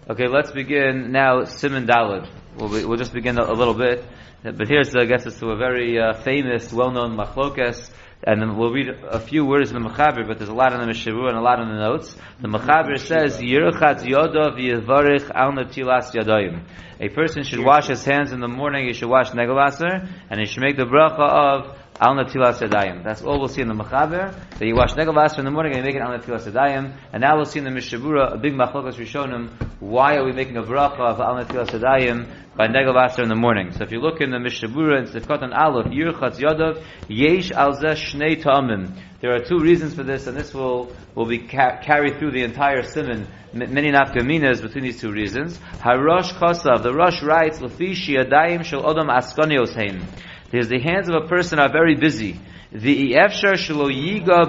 Okay, 0.09 0.27
let's 0.27 0.51
begin 0.51 1.11
now. 1.11 1.43
Simon 1.43 1.85
Dalad. 1.85 2.27
We'll, 2.57 2.69
be, 2.69 2.83
we'll 2.85 2.97
just 2.97 3.13
begin 3.13 3.37
a, 3.37 3.43
a, 3.43 3.53
little 3.53 3.75
bit, 3.75 4.03
but 4.41 4.67
here's 4.67 4.95
I 4.95 5.05
guess 5.05 5.27
us 5.27 5.37
to 5.41 5.51
a 5.51 5.55
very 5.55 5.99
uh, 5.99 6.13
famous, 6.13 6.73
well-known 6.73 7.15
machlokas, 7.15 7.87
and 8.23 8.57
we'll 8.57 8.71
read 8.71 8.87
a 8.89 9.19
few 9.19 9.45
words 9.45 9.71
in 9.71 9.79
the 9.79 9.87
Mechaber, 9.87 10.27
but 10.27 10.39
there's 10.39 10.49
a 10.49 10.55
lot 10.55 10.73
in 10.73 10.79
the 10.79 10.87
Mishnah 10.87 11.13
Berurah 11.13 11.29
and 11.29 11.37
a 11.37 11.41
lot 11.41 11.59
in 11.59 11.67
the 11.67 11.75
notes. 11.75 12.15
The 12.41 12.47
Mechaber 12.47 12.97
says, 12.97 13.39
"Yirchatz 13.39 14.03
yodov 14.03 14.57
yivarich 14.57 15.29
al 15.35 15.51
netilas 15.51 16.11
yadayim." 16.15 16.63
A 16.99 17.09
person 17.09 17.43
should 17.43 17.63
wash 17.63 17.85
his 17.85 18.03
hands 18.03 18.31
in 18.31 18.39
the 18.39 18.47
morning. 18.47 18.87
He 18.87 18.93
should 18.93 19.09
wash 19.09 19.29
negalaser, 19.29 20.09
and 20.31 20.39
he 20.39 20.47
should 20.47 20.63
make 20.63 20.77
the 20.77 20.85
bracha 20.85 21.19
of 21.19 21.77
al 22.01 22.15
natilas 22.15 22.59
yadayim. 22.59 23.03
That's 23.03 23.21
all 23.21 23.37
we'll 23.37 23.47
see 23.47 23.61
in 23.61 23.67
the 23.67 23.75
Mechaber, 23.75 24.33
that 24.57 24.65
you 24.65 24.75
wash 24.75 24.93
Negel 24.93 25.37
in 25.37 25.45
the 25.45 25.51
morning 25.51 25.73
and 25.75 25.85
you 25.85 25.85
make 25.85 25.95
it 25.95 26.01
al 26.01 26.17
natilas 26.17 26.51
yadayim. 26.51 26.97
And 27.13 27.21
now 27.21 27.35
we'll 27.35 27.45
see 27.45 27.59
in 27.59 27.65
the 27.65 27.71
Mishnah 27.71 27.99
Berurah, 27.99 28.33
a 28.33 28.37
big 28.37 28.53
machlokas 28.53 28.95
Rishonim, 28.95 29.51
why 29.79 30.15
are 30.15 30.25
we 30.25 30.31
making 30.31 30.57
a 30.57 30.63
bracha 30.63 30.99
of 30.99 31.19
al 31.19 31.35
natilas 31.35 31.69
yadayim 31.69 32.27
by 32.57 32.67
Negel 32.67 33.19
in 33.19 33.29
the 33.29 33.35
morning? 33.35 33.71
So 33.73 33.83
if 33.83 33.91
you 33.91 33.99
look 33.99 34.19
in 34.19 34.31
the 34.31 34.39
Mishnah 34.39 34.69
Berurah, 34.69 35.05
in 35.05 35.21
Sifkat 35.21 35.43
and 35.43 35.53
Aleph, 35.53 35.87
Yirchatz 35.87 36.39
Yadav, 36.39 36.83
Yesh 37.07 37.51
al 37.51 37.73
shnei 37.73 38.41
ta'amim. 38.41 38.99
There 39.21 39.35
are 39.35 39.43
two 39.43 39.59
reasons 39.59 39.93
for 39.93 40.01
this, 40.01 40.25
and 40.25 40.35
this 40.35 40.51
will, 40.51 40.91
will 41.13 41.27
be 41.27 41.37
ca- 41.37 41.81
carried 41.83 42.17
through 42.17 42.31
the 42.31 42.41
entire 42.41 42.81
simon, 42.81 43.27
many 43.53 43.91
nafkaminas 43.91 44.63
between 44.63 44.83
these 44.83 44.99
two 44.99 45.11
reasons. 45.11 45.59
Harosh 45.77 46.33
Kosav, 46.33 46.81
the 46.81 46.91
Rosh 46.91 47.21
writes, 47.21 47.59
Lefishi 47.59 48.17
Adayim 48.17 48.63
Shel 48.63 48.81
Odom 48.81 49.15
Askonios 49.15 49.75
Heim. 49.75 50.03
Because 50.51 50.67
the 50.67 50.79
hands 50.79 51.07
of 51.07 51.15
a 51.15 51.27
person 51.27 51.59
are 51.59 51.71
very 51.71 51.95
busy. 51.95 52.39
The 52.73 53.13
efshar 53.13 53.53
shelo 53.53 53.89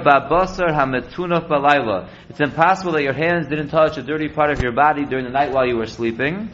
babasar 0.02 0.70
hametunaf 0.70 1.48
balayla. 1.48 2.08
It's 2.28 2.40
impossible 2.40 2.92
that 2.92 3.02
your 3.02 3.12
hands 3.12 3.46
didn't 3.46 3.68
touch 3.68 3.98
a 3.98 4.02
dirty 4.02 4.28
part 4.28 4.50
of 4.50 4.60
your 4.60 4.72
body 4.72 5.04
during 5.04 5.24
the 5.24 5.30
night 5.30 5.52
while 5.52 5.66
you 5.66 5.76
were 5.76 5.86
sleeping. 5.86 6.50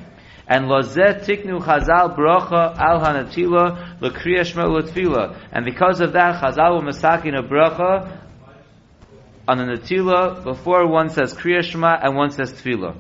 And 0.47 0.67
lozet 0.67 1.25
tiknu 1.25 1.61
chazal 1.61 2.15
bracha 2.17 2.77
al 2.79 3.01
hanatila 3.01 4.01
lekriya 4.01 4.45
shma. 4.45 5.37
And 5.53 5.65
because 5.65 6.01
of 6.01 6.13
that, 6.13 6.43
chazal 6.43 6.83
were 6.83 6.91
masakin 6.91 7.39
a 7.39 7.43
bracha 7.43 8.21
on 9.47 9.59
the 9.59 9.65
natila 9.65 10.45
before 10.45 10.87
one 10.87 11.09
says 11.09 11.33
kriya 11.33 11.61
shma 11.61 11.99
and 12.03 12.17
one 12.17 12.31
says 12.31 12.53
tefillah. 12.53 12.97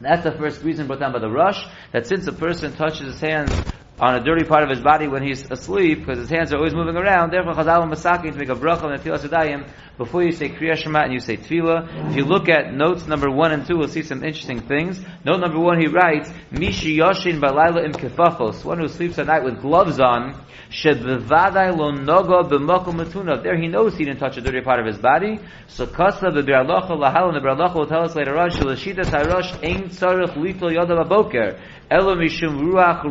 That's 0.00 0.24
the 0.24 0.32
first 0.32 0.62
reason 0.62 0.86
brought 0.86 1.00
down 1.00 1.12
by 1.12 1.18
the 1.18 1.28
Rosh, 1.28 1.62
that 1.92 2.06
since 2.06 2.26
a 2.26 2.32
person 2.32 2.72
touches 2.74 3.00
his 3.00 3.20
hands 3.20 3.52
on 4.00 4.14
a 4.14 4.24
dirty 4.24 4.44
part 4.46 4.62
of 4.64 4.70
his 4.70 4.80
body 4.80 5.06
when 5.06 5.22
he's 5.22 5.50
asleep, 5.50 6.00
because 6.00 6.18
his 6.18 6.30
hands 6.30 6.52
are 6.52 6.56
always 6.56 6.72
moving 6.74 6.96
around, 6.96 7.32
therefore 7.32 7.52
Chazal 7.52 7.86
Masaki 7.86 8.32
to 8.32 8.38
make 8.38 8.48
a 8.48 8.54
bracha 8.54 8.84
on 8.84 8.92
the 8.92 8.98
Tefillah 8.98 9.18
Sedayim 9.18 9.70
before 9.98 10.22
you 10.22 10.32
say 10.32 10.48
Kriya 10.48 10.74
Shema 10.74 11.00
and 11.02 11.12
you 11.12 11.20
say 11.20 11.36
Tefillah. 11.36 12.10
If 12.10 12.16
you 12.16 12.24
look 12.24 12.48
at 12.48 12.72
notes 12.72 13.06
number 13.06 13.30
one 13.30 13.52
and 13.52 13.66
two, 13.66 13.76
we'll 13.76 13.88
see 13.88 14.02
some 14.02 14.24
interesting 14.24 14.60
things. 14.60 14.98
Note 15.24 15.40
number 15.40 15.60
one, 15.60 15.78
he 15.78 15.86
writes, 15.86 16.30
Mishi 16.50 16.96
Yoshin 16.96 17.40
Balayla 17.40 17.84
Im 17.84 17.92
Kefafos, 17.92 18.64
one 18.64 18.78
who 18.78 18.88
sleeps 18.88 19.18
at 19.18 19.26
night 19.26 19.44
with 19.44 19.60
gloves 19.60 20.00
on, 20.00 20.34
Shebevadai 20.70 21.76
Lo 21.76 21.92
Noga 21.92 22.48
B'Mokum 22.48 23.04
Matuna. 23.04 23.42
There 23.42 23.58
he 23.60 23.68
knows 23.68 23.96
he 23.96 24.04
didn't 24.04 24.20
touch 24.20 24.38
a 24.38 24.40
dirty 24.40 24.62
part 24.62 24.80
of 24.80 24.86
his 24.86 24.98
body. 24.98 25.40
So 25.66 25.86
Kasa 25.86 26.26
B'Biur 26.26 26.64
Halacha 26.64 26.90
Lahal, 26.90 27.34
and 27.34 27.36
the 27.36 27.40
Biur 27.40 27.56
Halacha 27.58 27.74
will 27.74 27.86
tell 27.86 28.04
us 28.04 28.14
later 28.14 28.38
on, 28.38 28.50
Shalashita 28.50 29.04
Tairosh 29.04 29.62
Ein 29.62 29.90
Tzarech 29.90 30.34
Litol 30.36 30.72
Yoda 30.72 31.04
Baboker. 31.04 31.60
Ruach 31.90 33.04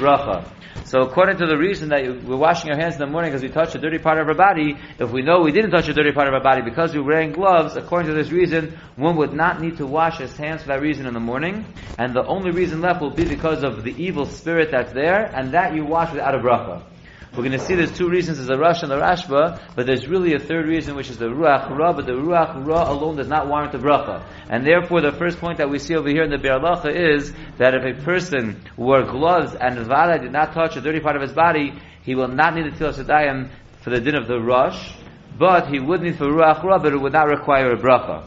Ra. 0.00 0.44
So 0.84 1.02
according 1.02 1.36
to 1.38 1.46
the 1.46 1.58
reason 1.58 1.90
that 1.90 2.24
we're 2.24 2.36
washing 2.36 2.70
our 2.70 2.76
hands 2.78 2.94
in 2.94 3.00
the 3.00 3.06
morning 3.06 3.30
because 3.30 3.42
we 3.42 3.50
touched 3.50 3.74
a 3.74 3.78
dirty 3.78 3.98
part 3.98 4.18
of 4.18 4.28
our 4.28 4.34
body, 4.34 4.76
if 4.98 5.10
we 5.10 5.20
know 5.20 5.42
we 5.42 5.52
didn't 5.52 5.70
touch 5.72 5.88
a 5.88 5.92
dirty 5.92 6.12
part 6.12 6.28
of 6.28 6.34
our 6.34 6.42
body 6.42 6.62
because 6.62 6.94
we 6.94 7.00
were 7.00 7.08
wearing 7.08 7.32
gloves, 7.32 7.76
according 7.76 8.08
to 8.08 8.14
this 8.14 8.30
reason, 8.30 8.78
one 8.96 9.16
would 9.16 9.34
not 9.34 9.60
need 9.60 9.76
to 9.78 9.86
wash 9.86 10.18
his 10.18 10.34
hands 10.36 10.62
for 10.62 10.68
that 10.68 10.80
reason 10.80 11.06
in 11.06 11.12
the 11.12 11.20
morning, 11.20 11.66
and 11.98 12.14
the 12.14 12.24
only 12.24 12.52
reason 12.52 12.80
left 12.80 13.02
will 13.02 13.14
be 13.14 13.26
because 13.26 13.62
of 13.62 13.84
the 13.84 13.90
evil 14.02 14.24
spirit 14.24 14.70
that's 14.70 14.92
there, 14.92 15.30
and 15.34 15.52
that 15.52 15.74
you 15.74 15.84
wash 15.84 16.10
without 16.12 16.34
a 16.34 16.38
bracha. 16.38 16.82
We're 17.32 17.44
going 17.44 17.52
to 17.52 17.58
see 17.58 17.74
there's 17.74 17.96
two 17.96 18.08
reasons, 18.08 18.38
there's 18.38 18.48
a 18.48 18.56
Rosh 18.56 18.82
and 18.82 18.90
the 18.90 18.96
Rashba, 18.96 19.60
but 19.76 19.86
there's 19.86 20.08
really 20.08 20.34
a 20.34 20.38
third 20.38 20.66
reason, 20.66 20.96
which 20.96 21.10
is 21.10 21.18
the 21.18 21.26
Ruach 21.26 21.70
Ra, 21.76 21.92
but 21.92 22.06
the 22.06 22.12
Ruach 22.12 22.66
Ra 22.66 22.90
alone 22.90 23.16
does 23.16 23.28
not 23.28 23.48
warrant 23.48 23.72
the 23.72 23.78
bracha. 23.78 24.24
And 24.48 24.66
therefore, 24.66 25.02
the 25.02 25.12
first 25.12 25.38
point 25.38 25.58
that 25.58 25.70
we 25.70 25.78
see 25.78 25.94
over 25.94 26.08
here 26.08 26.24
in 26.24 26.30
the 26.30 26.38
Biur 26.38 26.60
Halacha 26.60 27.16
is 27.16 27.32
that 27.58 27.74
if 27.74 27.84
a 27.84 28.02
person 28.02 28.60
wore 28.76 29.02
gloves 29.02 29.54
and 29.54 29.78
Vada 29.86 30.18
did 30.18 30.32
not 30.32 30.52
touch 30.52 30.76
a 30.76 30.80
dirty 30.80 31.00
part 31.00 31.16
of 31.16 31.22
his 31.22 31.32
body, 31.32 31.78
he 32.02 32.14
will 32.14 32.28
not 32.28 32.54
need 32.54 32.64
the 32.64 32.76
Tilas 32.76 33.50
for 33.82 33.90
the 33.90 34.00
din 34.00 34.16
of 34.16 34.26
the 34.26 34.40
Rosh, 34.40 34.92
but 35.38 35.68
he 35.68 35.78
would 35.78 36.02
need 36.02 36.16
for 36.16 36.24
Ruach 36.24 36.64
Ra, 36.64 36.78
but 36.78 36.92
it 36.92 37.00
would 37.00 37.12
not 37.12 37.28
require 37.28 37.72
a 37.72 37.76
bracha. 37.76 38.26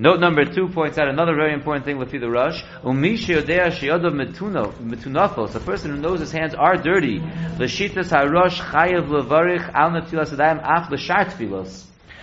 Note 0.00 0.18
number 0.18 0.46
two 0.46 0.66
points 0.68 0.96
out 0.96 1.08
another 1.08 1.34
very 1.34 1.52
important 1.52 1.84
thing 1.84 1.98
with 1.98 2.10
the 2.10 2.20
Rosh. 2.20 2.62
metunafos. 2.82 3.94
A 5.54 5.60
person 5.60 5.90
who 5.90 5.98
knows 5.98 6.20
his 6.20 6.32
hands 6.32 6.54
are 6.54 6.78
dirty. 6.78 7.18
L'shitas 7.18 8.08
harosh 8.08 8.62
chayev 8.62 9.08
levarich 9.08 9.70
al 9.74 9.90
netilas 9.90 10.34
adayim 10.34 10.58
af. 10.64 10.88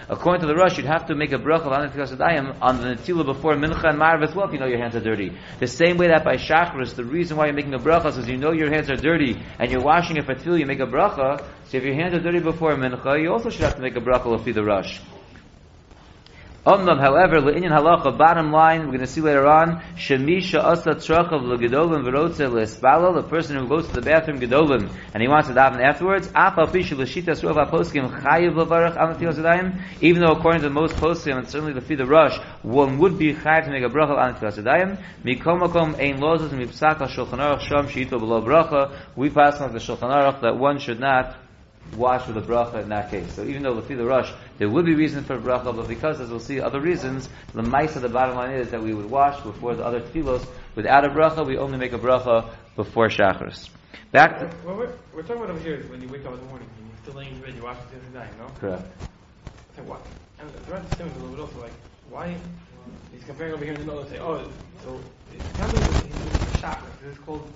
According 0.10 0.42
to 0.42 0.48
the 0.48 0.56
Rosh, 0.56 0.78
you'd 0.78 0.88
have 0.88 1.06
to 1.06 1.14
make 1.14 1.32
a 1.34 1.38
bracha 1.38 1.68
of 1.68 1.72
al 1.72 1.88
netilas 1.88 2.20
on 2.64 2.82
the 2.82 2.96
netila 2.96 3.24
before 3.24 3.54
mincha 3.54 3.90
and 3.90 4.00
marv 4.00 4.24
as 4.24 4.34
well 4.34 4.48
if 4.48 4.54
you 4.54 4.58
know 4.58 4.66
your 4.66 4.80
hands 4.80 4.96
are 4.96 5.00
dirty. 5.00 5.38
The 5.60 5.68
same 5.68 5.98
way 5.98 6.08
that 6.08 6.24
by 6.24 6.38
shachris, 6.38 6.96
the 6.96 7.06
reason 7.06 7.38
why 7.38 7.46
you're 7.46 7.54
making 7.54 7.76
a 7.76 7.80
bracha 7.80 8.18
is 8.18 8.28
you 8.28 8.38
know 8.38 8.54
your 8.54 8.72
hands 8.72 8.90
are 8.90 8.96
dirty 8.96 9.40
and 9.60 9.70
you're 9.70 9.84
washing 9.84 10.18
it 10.18 10.26
for 10.26 10.34
tefillah, 10.34 10.58
you 10.58 10.66
make 10.66 10.80
a 10.80 10.88
bracha. 10.88 11.44
So 11.66 11.78
if 11.78 11.84
your 11.84 11.94
hands 11.94 12.16
are 12.16 12.22
dirty 12.22 12.40
before 12.40 12.74
mincha, 12.74 13.22
you 13.22 13.32
also 13.32 13.52
should 13.52 13.62
have 13.62 13.76
to 13.76 13.84
make 13.84 13.96
a 13.96 14.02
bracha 14.02 14.34
of 14.34 14.44
the 14.44 14.64
Rosh. 14.64 15.00
Omnam, 16.68 17.00
however, 17.00 17.40
le'inyan 17.40 17.72
halacha, 17.72 18.18
bottom 18.18 18.52
line, 18.52 18.82
we're 18.82 18.88
going 18.88 19.00
to 19.00 19.08
see 19.08 19.22
later 19.22 19.48
on, 19.48 19.82
shemisha 19.96 20.62
asa 20.62 20.96
trachav 20.96 21.42
le'gedolim 21.42 22.04
v'rotze 22.04 22.46
le'espalo, 22.46 23.16
the 23.16 23.24
person 23.24 23.56
who 23.56 23.70
goes 23.70 23.88
to 23.88 23.94
the 23.94 24.02
bathroom 24.02 24.42
gedolim, 24.42 24.94
and 25.14 25.22
he 25.24 25.30
wants 25.30 25.48
to 25.48 25.54
daven 25.54 25.82
afterwards, 25.82 26.28
afal 26.28 26.68
pishu 26.68 26.98
l'shita 26.98 27.38
su'av 27.40 27.56
ha'poskim 27.56 28.10
chayiv 28.22 28.54
le'varach 28.54 28.98
al 28.98 29.16
netilas 29.16 29.40
yadayim, 29.40 29.82
even 30.02 30.22
though 30.22 30.34
according 30.34 30.62
to 30.62 30.70
most 30.70 30.98
poskim, 30.98 31.38
and 31.38 31.48
certainly 31.48 31.72
the 31.72 31.80
feed 31.80 32.00
the 32.00 32.06
Rosh, 32.06 32.38
one 32.64 32.98
would 32.98 33.18
be 33.18 33.34
chayiv 33.34 33.64
to 33.64 33.72
make 33.72 33.84
a 33.84 33.88
bracha 33.88 34.22
al 34.22 34.34
netilas 34.34 34.62
yadayim, 34.62 35.02
mikom 35.24 35.62
makom 35.62 35.98
ein 35.98 36.20
lozes 36.20 36.50
mipsak 36.50 37.00
al 37.00 37.08
shulchan 37.08 37.40
aruch 37.40 37.62
shom 37.62 37.88
she'ito 37.88 38.20
below 38.20 38.42
bracha, 38.42 38.94
we 39.16 39.30
pass 39.30 39.62
on 39.62 39.72
the 39.72 39.80
shulchan 39.80 40.12
aruch 40.12 40.42
that 40.42 40.58
one 40.58 40.80
should 40.80 41.00
not 41.00 41.47
wash 41.96 42.28
with 42.28 42.38
a 42.38 42.42
bracha 42.42 42.82
in 42.82 42.90
that 42.90 43.10
case. 43.10 43.34
So 43.34 43.44
even 43.44 43.64
though 43.64 43.80
the 43.80 44.06
Rosh, 44.06 44.32
there 44.58 44.70
would 44.70 44.86
be 44.86 44.96
reason 44.96 45.24
for 45.24 45.36
a 45.36 45.40
bracha, 45.40 45.76
but 45.76 45.88
because, 45.88 46.20
as 46.20 46.30
we'll 46.30 46.40
see, 46.40 46.60
other 46.60 46.82
reasons, 46.82 47.30
the 47.54 47.64
mice 47.64 47.96
of 47.96 48.02
the 48.02 48.10
bottom 48.10 48.36
line 48.36 48.56
is 48.56 48.70
that 48.72 48.82
we 48.82 48.94
would 48.94 49.10
wash 49.10 49.42
before 49.42 49.76
the 49.76 49.86
other 49.86 50.02
tefillos. 50.02 50.46
Without 50.76 51.06
a 51.06 51.10
bracha, 51.10 51.46
we 51.46 51.58
only 51.58 51.78
make 51.78 51.94
a 51.94 52.00
bracha 52.00 52.50
before 52.76 53.08
shachris. 53.08 53.70
Back 54.12 54.40
to... 54.40 54.50
Well, 54.66 54.78
we're, 54.78 54.94
we're 55.14 55.22
talking 55.22 55.38
about 55.38 55.50
over 55.50 55.60
here 55.60 55.76
is 55.76 55.90
when 55.90 56.02
you 56.02 56.08
wake 56.08 56.26
up 56.26 56.34
in 56.34 56.40
the 56.40 56.46
morning 56.46 56.70
and 56.78 56.88
you're 56.88 56.98
still 57.02 57.14
laying 57.14 57.34
in 57.34 57.42
bed, 57.42 57.56
you 57.56 57.64
wash 57.64 57.78
the 57.92 57.98
other 57.98 58.26
night, 58.26 58.38
no? 58.40 58.48
Correct. 58.60 58.84
So 59.76 59.84
what? 59.84 60.02
And 60.40 60.54
throughout 60.66 60.90
the 60.90 60.96
statement 60.96 61.18
a 61.18 61.26
little 61.26 61.36
bit 61.36 61.42
also, 61.42 61.62
like, 61.62 61.74
why, 62.10 62.38
he's 63.12 63.24
comparing 63.26 63.54
over 63.54 63.66
here 63.66 63.76
to 63.76 63.82
another, 63.82 64.06
say, 64.10 64.20
oh, 64.20 64.50
so, 64.84 65.00
it 65.34 65.42
sounds 65.58 65.74
like 65.74 66.04
he's 66.04 66.16
doing 66.16 66.30
for 66.30 66.58
chakra, 66.60 66.88
this 67.04 67.14
is 67.14 67.20
called 67.20 67.52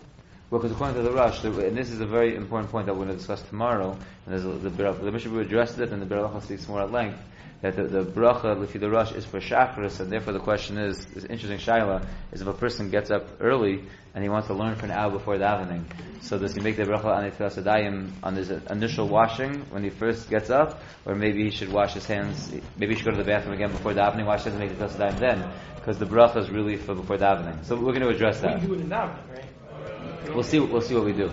Because 0.52 0.72
according 0.74 0.98
to 0.98 1.02
the 1.02 1.12
Rosh, 1.14 1.40
the- 1.40 1.66
and 1.66 1.78
this 1.78 1.90
is 1.92 2.02
a 2.02 2.06
very 2.06 2.36
important 2.36 2.72
point 2.72 2.88
that 2.88 2.94
we're 2.94 3.06
going 3.06 3.16
to 3.16 3.18
discuss 3.18 3.42
tomorrow, 3.44 3.92
and 3.92 4.00
there's 4.28 4.44
a, 4.44 4.50
the, 4.50 4.70
Ber- 4.70 4.92
the 4.92 5.10
Mishnah 5.10 5.32
Berurah 5.32 5.46
addressed 5.46 5.80
it, 5.80 5.92
and 5.94 6.02
the 6.02 6.06
Biur 6.06 6.30
Halacha 6.30 6.44
speaks 6.44 6.68
more 6.68 6.82
at 6.82 6.92
length, 6.92 7.18
that 7.62 7.78
the, 7.78 7.84
the 7.84 8.04
bracha, 8.04 8.58
Lifi 8.60 8.78
the 8.78 8.90
Rosh, 8.90 9.14
is 9.14 9.24
for 9.24 9.40
Shachris, 9.40 10.02
and 10.02 10.12
therefore 10.12 10.34
the 10.34 10.40
question 10.40 10.78
is, 10.78 11.06
is 11.16 11.24
interesting 11.24 11.58
Shaila, 11.58 12.06
is 12.34 12.42
if 12.42 12.48
a 12.48 12.54
person 12.54 12.90
gets 12.90 13.12
up 13.12 13.28
early, 13.40 13.82
and 14.14 14.22
he 14.26 14.30
wants 14.30 14.48
to 14.48 14.54
learn 14.54 14.76
for 14.76 14.84
an 14.88 14.92
hour 14.92 15.10
before 15.10 15.38
davening, 15.38 15.86
so 16.22 16.38
does 16.38 16.54
he 16.54 16.60
make 16.60 16.76
the 16.76 16.84
bracha 16.84 17.06
on 17.06 18.14
on 18.22 18.36
his 18.36 18.50
initial 18.50 19.08
washing, 19.08 19.62
when 19.70 19.86
he 19.86 19.90
first 19.90 20.30
gets 20.30 20.50
up, 20.50 20.82
or 21.06 21.16
maybe 21.16 21.46
he 21.46 21.52
should 21.52 21.72
wash 21.72 21.94
his 21.94 22.06
hands, 22.06 22.52
maybe 22.78 22.94
he 22.94 23.00
should 23.00 23.06
go 23.06 23.12
to 23.12 23.18
the 23.18 23.24
bathroom 23.24 23.54
again 23.54 23.72
before 23.72 23.94
davening, 23.94 24.26
wash 24.26 24.44
his 24.44 24.54
hands 24.54 24.70
and 24.70 24.80
make 24.80 24.90
the 24.90 25.18
then, 25.18 25.50
because 25.78 25.98
the 25.98 26.06
bracha 26.06 26.38
is 26.38 26.50
really 26.50 26.76
for 26.76 26.94
before 26.94 27.18
davening. 27.18 27.64
So 27.64 27.76
we're 27.78 27.94
going 27.94 28.02
to 28.02 28.10
address 28.10 28.42
we 28.42 28.50
that. 28.50 28.62
do 28.62 28.74
it 28.74 28.82
in 28.82 28.90
davening, 28.90 29.30
right? 29.34 29.51
We'll 30.28 30.44
see. 30.44 30.60
We'll 30.60 30.82
see 30.82 30.96
what 30.96 31.06
we 31.06 31.14
do. 31.14 31.32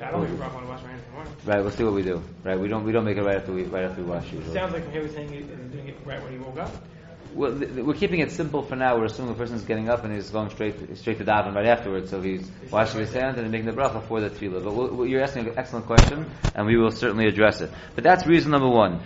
I 0.00 0.10
don't 0.10 0.22
make 0.22 0.30
a 0.30 0.34
bracha 0.42 0.54
when 0.54 0.64
I 0.64 0.68
wash 0.68 0.82
my 0.82 0.88
hands 0.88 1.02
in 1.02 1.08
the 1.10 1.14
morning. 1.14 1.32
Right. 1.44 1.60
We'll 1.60 1.70
see 1.70 1.84
what 1.84 1.92
we 1.94 2.02
do. 2.02 2.22
Right. 2.42 2.58
We 2.58 2.68
don't. 2.68 2.84
We 2.84 2.92
don't 2.92 3.04
make 3.04 3.16
it 3.16 3.22
right 3.22 3.36
after 3.36 3.52
we 3.52 3.62
right 3.64 3.84
after 3.84 4.02
we 4.02 4.08
wash 4.10 4.26
It 4.26 4.32
usually. 4.34 4.54
sounds 4.54 4.72
like 4.72 4.82
from 4.84 4.92
here 4.92 5.02
he's 5.02 5.14
saying 5.14 5.28
he's 5.30 5.46
doing 5.46 5.88
it 5.88 5.96
right 6.04 6.22
when 6.22 6.32
he 6.32 6.38
woke 6.38 6.58
up. 6.58 6.72
We're 7.34 7.94
keeping 7.94 8.20
it 8.20 8.30
simple 8.30 8.62
for 8.62 8.76
now. 8.76 8.96
We're 8.96 9.06
assuming 9.06 9.32
the 9.32 9.38
person 9.38 9.56
is 9.56 9.62
getting 9.62 9.88
up 9.88 10.04
and 10.04 10.12
he's 10.14 10.30
going 10.30 10.50
straight 10.50 10.96
straight 10.96 11.18
to 11.18 11.24
daven 11.24 11.54
right 11.54 11.66
afterwards. 11.66 12.10
So 12.10 12.20
he's 12.20 12.50
washing 12.70 13.00
his 13.00 13.12
hands 13.12 13.38
and 13.38 13.50
making 13.50 13.66
the 13.66 13.72
bracha 13.72 14.06
for 14.06 14.20
the 14.20 14.30
tefillah. 14.30 14.62
But 14.64 14.74
we'll, 14.74 15.06
you're 15.06 15.22
asking 15.22 15.48
an 15.48 15.54
excellent 15.58 15.86
question, 15.86 16.30
and 16.54 16.66
we 16.66 16.76
will 16.76 16.90
certainly 16.90 17.26
address 17.26 17.60
it. 17.60 17.70
But 17.94 18.04
that's 18.04 18.26
reason 18.26 18.50
number 18.50 18.68
one. 18.68 19.02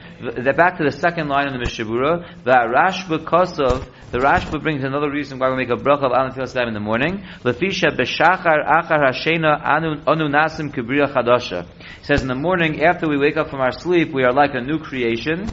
Back 0.56 0.78
to 0.78 0.84
the 0.84 0.92
second 0.92 1.28
line 1.28 1.46
in 1.46 1.52
the 1.52 1.58
Mishnah 1.58 1.84
Berurah, 1.84 2.44
the 2.44 2.50
Rashba 2.50 3.24
Kosov. 3.24 3.86
The 4.10 4.18
Rashba 4.18 4.62
brings 4.62 4.84
another 4.84 5.10
reason 5.10 5.38
why 5.38 5.50
we 5.50 5.56
make 5.56 5.70
a 5.70 5.76
bracha 5.76 6.04
of 6.04 6.34
Tefillah 6.34 6.68
in 6.68 6.74
the 6.74 6.80
morning. 6.80 7.24
Lefisha 7.44 7.90
b'shachar 7.96 8.64
achar 8.66 9.10
hashena 9.10 9.60
anu 10.06 10.28
nasim 10.28 10.72
kibriya 10.72 11.12
chadasha. 11.12 11.66
He 11.98 12.04
says 12.04 12.22
in 12.22 12.28
the 12.28 12.34
morning 12.34 12.82
after 12.82 13.08
we 13.08 13.18
wake 13.18 13.36
up 13.36 13.50
from 13.50 13.60
our 13.60 13.72
sleep, 13.72 14.12
we 14.12 14.24
are 14.24 14.32
like 14.32 14.54
a 14.54 14.60
new 14.60 14.78
creation. 14.78 15.48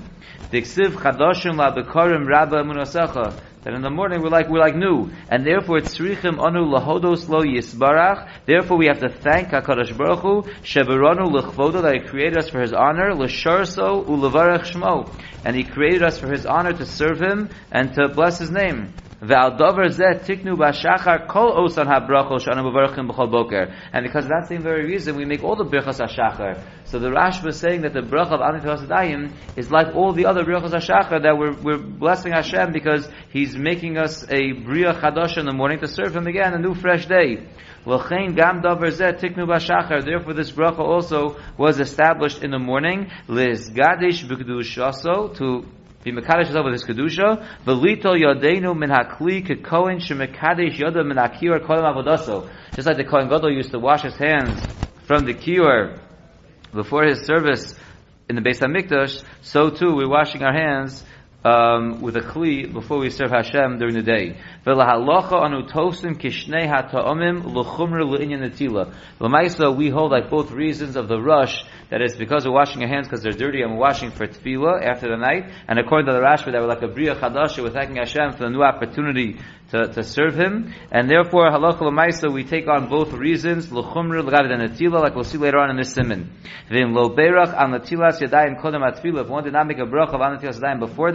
Diksiv 0.52 0.92
chadoshim 0.92 1.58
la 1.58 1.76
bekarim 1.76 2.28
rabba 2.28 2.63
emunasecha. 2.64 3.40
That 3.64 3.74
in 3.74 3.82
the 3.82 3.90
morning 3.90 4.22
we're 4.22 4.30
like 4.30 4.50
we're 4.50 4.60
like 4.60 4.76
new, 4.76 5.10
and 5.30 5.46
therefore 5.46 5.78
it's 5.78 5.98
tzrichim 5.98 6.38
anu 6.38 6.66
lahodos 6.66 7.30
lo 7.30 7.42
yisbarach. 7.42 8.28
Therefore 8.46 8.78
we 8.78 8.88
have 8.88 9.00
to 9.00 9.10
thank 9.10 9.50
Hakadosh 9.50 9.98
Baruch 9.98 10.20
Hu 10.20 10.42
sheberanu 10.64 11.32
lechvodo 11.32 11.82
that 11.82 11.94
He 11.94 12.00
created 12.02 12.38
us 12.38 12.50
for 12.50 12.60
His 12.60 12.74
honor 12.74 13.14
l'sharso 13.14 14.06
ulevarach 14.06 14.74
shmo, 14.74 15.10
and 15.46 15.56
He 15.56 15.64
created 15.64 16.04
us 16.04 16.20
for 16.20 16.30
His 16.30 16.46
honor 16.46 16.74
to 16.74 16.86
serve 16.86 17.20
Him 17.22 17.50
and 17.72 17.94
to 17.94 18.10
bless 18.10 18.40
His 18.40 18.52
name. 18.52 18.94
And 19.24 19.40
because 24.04 24.28
that 24.28 24.48
same 24.50 24.62
very 24.62 24.86
reason, 24.86 25.16
we 25.16 25.24
make 25.24 25.42
all 25.46 25.56
the 25.56 25.64
brachas 25.64 26.06
hashachar. 26.06 26.62
So 26.84 27.00
the 27.00 27.08
Rashba 27.08 27.48
is 27.48 27.58
saying 27.58 27.84
that 27.84 27.94
the 27.94 28.02
bracha 28.02 28.34
of 28.34 28.42
Anit 28.42 28.64
Hasadayim 28.66 29.32
is 29.56 29.72
like 29.72 29.96
all 29.96 30.12
the 30.12 30.26
other 30.26 30.44
brachas 30.44 30.72
hashachar 30.72 31.24
that 31.24 31.38
we're, 31.38 31.54
we're 31.54 31.78
blessing 31.78 32.34
Hashem 32.34 32.74
because 32.74 33.08
He's 33.30 33.56
making 33.56 33.98
us 33.98 34.30
a 34.30 34.52
bria 34.52 34.94
chadash 34.94 35.38
in 35.38 35.46
the 35.46 35.54
morning 35.54 35.80
to 35.80 35.88
serve 35.88 36.14
Him 36.14 36.28
again, 36.28 36.54
a 36.54 36.60
new 36.60 36.74
fresh 36.74 37.06
day. 37.06 37.48
Gam 37.86 38.62
zeh 38.62 39.14
tiknu. 39.22 40.04
Therefore, 40.04 40.34
this 40.34 40.52
bracha 40.52 40.80
also 40.80 41.38
was 41.58 41.80
established 41.80 42.44
in 42.44 42.52
the 42.52 42.60
morning. 42.60 43.10
To 45.38 45.66
be 46.04 46.12
mekadesh 46.12 46.48
yourself 46.48 46.66
with 46.66 46.74
his 46.74 46.84
kedusha. 46.86 47.48
V'lito 47.66 48.14
yadeinu 48.14 48.78
min 48.78 48.90
hakli 48.90 49.46
yoda 50.80 51.06
min 51.06 51.18
kolam 51.66 51.94
avodaso. 51.94 52.50
Just 52.76 52.88
like 52.88 52.98
the 52.98 53.04
kohen 53.06 53.30
gadol 53.30 53.52
used 53.52 53.72
to 53.72 53.80
wash 53.80 54.02
his 54.02 54.16
hands 54.16 54.68
from 55.06 55.26
the 55.26 55.34
kior 55.34 56.00
before 56.74 57.04
his 57.06 57.26
service 57.26 57.76
in 58.30 58.36
the 58.36 58.42
Beis 58.42 58.60
Hamikdash, 58.60 59.24
so 59.42 59.70
too 59.70 59.96
we're 59.96 60.10
washing 60.10 60.44
our 60.44 60.54
hands 60.54 61.04
um, 61.44 62.02
with 62.02 62.16
a 62.16 62.22
kli 62.22 62.72
before 62.72 63.00
we 63.00 63.10
serve 63.10 63.32
Hashem 63.32 63.78
during 63.78 63.96
the 63.96 64.02
day. 64.02 64.38
L'maisa, 69.20 69.76
we 69.76 69.90
hold 69.90 70.12
like 70.12 70.30
both 70.30 70.52
reasons 70.52 70.96
of 70.96 71.08
the 71.08 71.20
Rosh, 71.20 71.64
that 71.90 72.02
it's 72.02 72.16
because 72.16 72.46
we're 72.46 72.54
washing 72.54 72.82
our 72.82 72.88
hands 72.88 73.08
because 73.08 73.22
they're 73.22 73.34
dirty 73.34 73.62
and 73.62 73.74
we're 73.74 73.80
washing 73.80 74.12
for 74.12 74.26
tefillah 74.26 74.84
after 74.84 75.10
the 75.10 75.18
night, 75.18 75.52
and 75.68 75.78
according 75.78 76.08
to 76.08 76.14
the 76.14 76.20
Rashba, 76.20 76.52
that 76.52 76.62
we're 76.62 76.68
like 76.68 76.82
a 76.82 76.88
bria 76.88 77.16
chadasha, 77.16 77.62
we're 77.62 77.70
thanking 77.70 77.98
Hashem 77.98 78.32
for 78.32 78.44
the 78.46 78.50
new 78.50 78.64
opportunity 78.64 79.38
to, 79.72 79.88
to 79.88 80.04
serve 80.04 80.36
Him, 80.36 80.74
and 80.92 81.10
therefore, 81.10 81.50
halacha 81.50 81.82
l'maisa, 81.82 82.32
we 82.32 82.44
take 82.44 82.68
on 82.68 82.90
both 82.90 83.12
reasons, 83.14 83.72
l'chumr 83.72 84.24
l'gav 84.24 84.50
and 84.52 84.94
like 84.94 85.16
we'll 85.16 85.24
see 85.24 85.38
later 85.38 85.58
on 85.58 85.70
in 85.70 85.78
this 85.78 85.94
simon. 85.94 86.32
V'im 86.70 86.94
lo 86.94 87.10
berach 87.10 87.54
an 87.60 87.72
netilas 87.72 88.20
yadayim 88.22 88.62
kodem 88.62 88.82
atfilah, 88.82 89.22
if 89.24 89.30
one 89.30 89.44
did 89.44 89.54
not 89.54 89.68
make 89.68 89.80
a 89.80 89.86
bracha 89.86 90.14
of 90.14 90.22
an 90.22 90.38
netilas 90.38 90.60
yadayim 90.60 90.80
before 90.80 91.12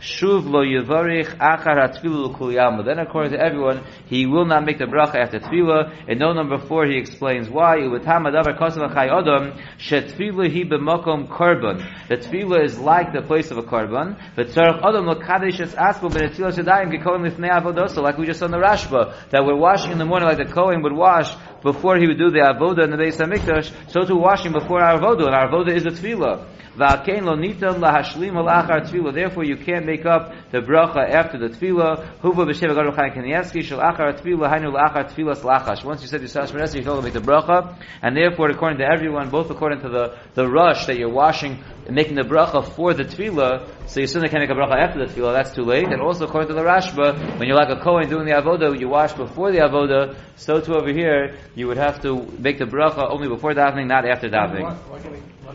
shuv 0.00 0.46
lo 0.46 0.64
achar. 0.64 2.84
Then 2.84 2.98
according 2.98 3.32
to 3.32 3.40
everyone, 3.40 3.84
he 4.06 4.26
will 4.26 4.44
not 4.44 4.64
make 4.64 4.78
the 4.78 4.86
bracha 4.86 5.16
after 5.16 5.40
tefillah. 5.40 6.08
In 6.08 6.18
note 6.18 6.34
number 6.34 6.58
four, 6.58 6.86
he 6.86 6.96
explains 6.96 7.48
why. 7.48 7.76
The 7.76 8.00
tefillah 12.16 12.64
is 12.64 12.78
like 12.78 13.12
the 13.12 13.22
place 13.22 13.50
of 13.50 13.58
a 13.58 13.62
korban. 13.62 14.16
Like 18.04 18.18
we 18.18 18.26
just 18.26 18.38
saw 18.38 18.46
in 18.46 18.52
the 18.52 18.58
Rashba, 18.58 19.30
that 19.30 19.44
we're 19.44 19.56
washing 19.56 19.92
in 19.92 19.98
the 19.98 20.04
morning 20.04 20.28
like 20.28 20.38
the 20.38 20.52
Kohen 20.52 20.82
would 20.82 20.92
wash 20.92 21.34
before 21.62 21.96
he 21.96 22.06
would 22.06 22.18
do 22.18 22.30
the 22.30 22.40
avoda 22.40 22.84
in 22.84 22.90
the 22.90 22.96
Beis 22.96 23.16
Hamikdash, 23.16 23.72
so 23.90 24.04
too 24.04 24.16
washing 24.16 24.52
before 24.52 24.82
our 24.82 24.98
avoda, 24.98 25.26
and 25.26 25.34
our 25.34 25.48
avoda 25.48 25.74
is 25.74 25.86
a 25.86 25.90
tefillah. 25.90 26.46
V'akein 26.76 27.22
lo 27.22 27.36
nitam 27.36 27.78
lahashlim 27.78 28.34
alachar 28.34 28.80
tefillah. 28.80 29.14
Therefore, 29.14 29.44
you 29.44 29.56
can't 29.56 29.86
make 29.86 30.04
up 30.04 30.32
the 30.50 30.58
bracha 30.58 31.08
after 31.08 31.38
the 31.38 31.48
tefillah. 31.48 32.18
Huva 32.18 32.44
b'shem 32.46 32.74
gadol 32.74 32.92
chaim 32.92 33.12
kanievsky 33.12 33.62
shel 33.62 33.78
achar 33.78 34.18
tefillah 34.18 34.50
hainu 34.52 34.72
lachar 34.72 35.08
tefillah 35.10 35.36
slachash. 35.36 35.84
Once 35.84 36.02
you 36.02 36.08
said 36.08 36.20
Yisrael 36.20 36.48
Shmonesi, 36.50 36.76
you 36.76 36.82
can 36.82 36.90
only 36.90 37.04
make 37.04 37.12
the 37.12 37.20
bracha, 37.20 37.76
and 38.02 38.16
therefore, 38.16 38.50
according 38.50 38.78
to 38.78 38.84
everyone, 38.84 39.30
both 39.30 39.50
according 39.50 39.80
to 39.80 39.88
the 39.88 40.16
the 40.34 40.48
Rosh 40.48 40.86
that 40.86 40.98
you're 40.98 41.12
washing 41.12 41.62
and 41.86 41.94
making 41.94 42.16
the 42.16 42.22
bracha 42.22 42.64
for 42.74 42.92
the 42.92 43.04
tefillah, 43.04 43.68
so 43.86 44.00
you 44.00 44.06
certainly 44.06 44.28
can't 44.28 44.42
make 44.42 44.50
a 44.50 44.54
bracha 44.54 44.76
after 44.76 45.06
the 45.06 45.12
tefillah. 45.12 45.32
That's 45.32 45.54
too 45.54 45.62
late. 45.62 45.86
And 45.86 46.00
also, 46.00 46.24
according 46.24 46.48
to 46.48 46.54
the 46.54 46.62
Rashba, 46.62 47.38
when 47.38 47.46
you're 47.46 47.56
like 47.56 47.70
a 47.70 47.80
kohen 47.80 48.08
doing 48.08 48.26
the 48.26 48.32
avoda, 48.32 48.78
you 48.78 48.88
wash 48.88 49.12
before 49.12 49.52
the 49.52 49.58
avoda. 49.58 50.16
So 50.36 50.60
too 50.60 50.74
over 50.74 50.92
here, 50.92 51.36
you 51.54 51.68
would 51.68 51.76
have 51.76 52.00
to 52.02 52.26
make 52.38 52.58
the 52.58 52.64
bracha 52.64 53.08
only 53.08 53.28
before 53.28 53.52
davening, 53.52 53.86
not 53.86 54.04
after 54.08 54.28
davening. 54.28 54.62
Why, 54.62 54.74
why 54.74 54.98
can't 55.00 55.12
we, 55.12 55.18
why, 55.44 55.54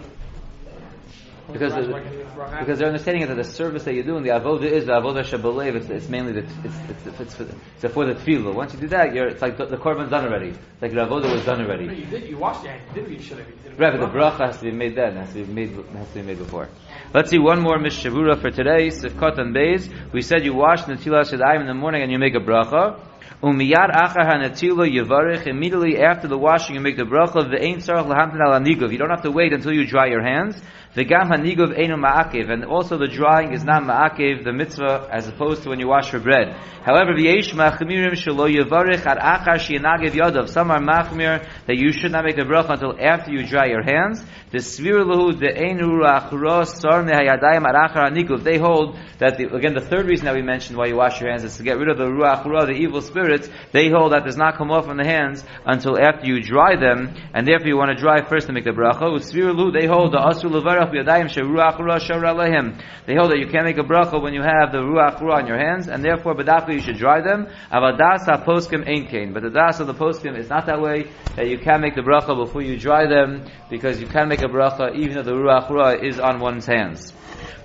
Because 1.51 1.73
the- 1.73 1.91
why 1.91 2.01
can't 2.01 2.11
we 2.15 2.17
do 2.17 2.23
the 2.23 2.29
bracha 2.29 2.59
Because 2.59 2.79
they're 2.79 2.87
understanding 2.87 3.27
that 3.27 3.35
the 3.35 3.43
service 3.43 3.83
that 3.83 3.93
you're 3.93 4.03
doing, 4.03 4.23
the 4.23 4.29
avoda 4.29 4.63
is 4.63 4.85
the 4.85 4.93
avoda 4.93 5.23
shabalev. 5.23 5.75
It's, 5.75 5.89
it's 5.89 6.09
mainly 6.09 6.33
the 6.33 6.39
it's 6.39 6.77
it's, 6.89 7.19
it's, 7.19 7.35
for, 7.35 7.43
it's 7.43 7.93
for 7.93 8.05
the 8.05 8.13
tefillah. 8.13 8.53
Once 8.53 8.73
you 8.73 8.79
do 8.79 8.87
that, 8.89 9.13
you're 9.13 9.27
it's 9.27 9.41
like 9.41 9.57
the, 9.57 9.65
the 9.65 9.77
korban's 9.77 10.09
done 10.09 10.25
already. 10.25 10.49
It's 10.49 10.81
like 10.81 10.91
the 10.91 11.05
avoda 11.05 11.31
was 11.31 11.45
done 11.45 11.61
already. 11.61 11.85
you 11.95 12.05
did. 12.05 12.29
You 12.29 12.37
washed 12.37 12.63
your 12.63 12.73
hands. 12.73 12.83
You 12.89 12.95
did 12.95 13.03
what 13.03 13.11
you 13.17 13.23
should 13.23 13.37
have. 13.39 13.47
You 13.47 13.55
Right, 13.77 13.97
but 13.97 14.11
the 14.11 14.17
bracha 14.17 14.47
has 14.47 14.57
to 14.57 14.65
be 14.65 14.71
made 14.71 14.95
then. 14.95 15.15
Has 15.15 15.31
to 15.33 15.45
be 15.45 15.53
made 15.53 15.69
has 15.69 16.07
to 16.09 16.13
be 16.15 16.21
made 16.21 16.37
before. 16.37 16.67
Let's 17.13 17.29
see 17.29 17.39
one 17.39 17.61
more 17.61 17.77
mishavura 17.77 18.39
for 18.41 18.51
today. 18.51 18.87
Sifkat 18.87 19.39
and 19.39 19.55
Beis. 19.55 19.89
We 20.11 20.21
said 20.21 20.43
you 20.43 20.53
wash 20.53 20.83
the 20.83 20.93
netilas 20.93 21.31
shadayim 21.31 21.61
in 21.61 21.67
the 21.67 21.73
morning 21.73 22.01
and 22.03 22.11
you 22.11 22.19
make 22.19 22.35
a 22.35 22.39
bracha. 22.39 22.99
Umiyad 23.41 23.91
achar 23.91 24.27
hanatila 24.27 24.85
yivarich. 24.85 25.47
Immediately 25.47 25.97
after 25.97 26.27
the 26.27 26.37
washing, 26.37 26.75
you 26.75 26.81
make 26.81 26.97
the 26.97 27.03
bracha. 27.03 27.49
The 27.49 27.63
ain't 27.63 27.79
sarach 27.79 28.05
lahamtin 28.05 28.41
al 28.45 28.59
anigov. 28.59 28.91
You 28.91 28.97
don't 28.97 29.09
have 29.09 29.23
to 29.23 29.31
wait 29.31 29.53
until 29.53 29.71
you 29.71 29.85
dry 29.85 30.07
your 30.07 30.21
hands. 30.21 30.61
The 30.95 31.05
gam 31.05 31.29
hanigov 31.29 31.77
einu 31.79 31.95
ma'akev. 31.95 32.51
And 32.51 32.65
also 32.65 32.97
the 32.97 33.07
drying 33.07 33.53
is 33.53 33.63
not 33.63 33.83
ma'akev, 33.83 34.43
the 34.43 34.51
mitzvah, 34.51 35.07
as 35.11 35.27
opposed 35.27 35.63
to 35.63 35.69
when 35.69 35.79
you 35.79 35.87
wash 35.87 36.09
for 36.09 36.19
bread. 36.19 36.53
However, 36.83 37.13
v'yesh 37.13 37.53
machmirim 37.53 38.13
shelo 38.13 38.49
yivarich 38.53 39.05
ad 39.05 39.19
achar 39.19 39.57
shianagev 39.57 40.11
yadav. 40.11 40.49
Some 40.49 40.71
are 40.71 40.79
machmir 40.79 41.47
that 41.67 41.77
you 41.77 41.93
should 41.93 42.11
not 42.11 42.25
make 42.25 42.35
the 42.35 42.41
bracha 42.41 42.71
until 42.71 42.95
after 42.99 43.31
you 43.31 43.45
dry 43.45 43.67
your 43.67 43.83
hands. 43.83 44.25
The 44.51 44.57
svir 44.57 45.05
lahu 45.05 45.39
the 45.39 45.55
einu 45.55 46.01
rachro 46.01 46.65
sar 46.65 47.03
mehayadayim 47.03 47.65
ad 47.65 47.75
achar 47.75 48.09
hanigov. 48.09 48.43
They 48.43 48.57
hold 48.57 48.97
that, 49.19 49.37
the, 49.37 49.53
again, 49.53 49.75
the 49.75 49.81
third 49.81 50.07
reason 50.07 50.25
that 50.25 50.35
we 50.35 50.41
mentioned 50.41 50.77
why 50.77 50.87
you 50.87 50.95
wash 50.95 51.21
your 51.21 51.29
hands 51.29 51.43
is 51.43 51.55
to 51.57 51.63
get 51.63 51.77
rid 51.77 51.89
of 51.89 51.97
the 51.97 52.05
ruach 52.05 52.45
ra, 52.45 52.65
the 52.65 52.71
evil 52.71 53.01
spirits. 53.19 53.49
They 53.71 53.89
hold 53.89 54.13
that 54.13 54.25
does 54.25 54.37
not 54.37 54.55
come 54.55 54.71
off 54.71 54.85
from 54.85 54.97
the 54.97 55.05
hands 55.05 55.43
until 55.65 55.99
after 55.99 56.25
you 56.25 56.41
dry 56.41 56.75
them, 56.75 57.13
and 57.33 57.47
therefore 57.47 57.67
you 57.67 57.77
want 57.77 57.95
to 57.95 58.01
dry 58.01 58.23
first 58.23 58.47
to 58.47 58.53
make 58.53 58.63
the 58.63 58.71
bracha. 58.71 59.01
U'svir 59.01 59.53
lahu, 59.53 59.73
they 59.73 59.87
hold 59.87 60.13
the 60.13 60.17
asur 60.17 60.49
levarach 60.49 60.91
b'yadayim 60.91 61.29
sheruach 61.29 61.79
ra 61.79 61.99
shar 61.99 62.21
alehim. 62.21 62.81
They 63.05 63.15
hold 63.15 63.31
that 63.31 63.39
you 63.39 63.47
can't 63.47 63.65
make 63.65 63.77
a 63.77 63.83
bracha 63.83 64.21
when 64.21 64.33
you 64.33 64.41
have 64.41 64.71
the 64.71 64.79
ruach 64.79 65.21
on 65.21 65.47
your 65.47 65.57
hands, 65.57 65.87
and 65.87 66.03
therefore 66.03 66.35
b'dafka 66.35 66.73
you 66.73 66.81
should 66.81 66.97
dry 66.97 67.21
them. 67.21 67.47
Avadas 67.71 68.25
ha-poskim. 68.25 69.33
But 69.33 69.43
the 69.43 69.49
das 69.49 69.79
of 69.79 69.87
the 69.87 69.93
poskim 69.93 70.37
is 70.37 70.49
not 70.49 70.65
that 70.67 70.81
way, 70.81 71.09
that 71.35 71.47
you 71.47 71.57
can 71.57 71.81
make 71.81 71.95
the 71.95 72.01
bracha 72.01 72.35
before 72.35 72.61
you 72.61 72.77
dry 72.77 73.07
them, 73.07 73.45
because 73.69 73.99
you 73.99 74.07
can 74.07 74.29
make 74.29 74.41
a 74.41 74.47
bracha 74.47 74.95
even 74.95 75.15
though 75.15 75.23
the 75.23 75.33
ruach 75.33 76.03
is 76.03 76.19
on 76.19 76.39
one's 76.39 76.65
hands. 76.65 77.13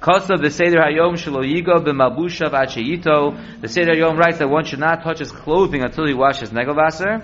Kosa 0.01 0.37
b'seder 0.37 0.83
hayom 0.83 1.15
shelo 1.17 1.43
yigo 1.45 1.85
b'malbushav 1.85 2.51
achayito. 2.51 3.61
The 3.61 3.69
Seder 3.69 3.95
Hayom 3.95 4.19
writes 4.19 4.39
that 4.39 4.49
one 4.49 4.65
should 4.65 4.81
not 4.81 5.03
touch 5.03 5.19
his 5.19 5.33
clothing 5.33 5.83
until 5.83 6.07
he 6.07 6.15
washes 6.15 6.51
negelvasser. 6.51 7.23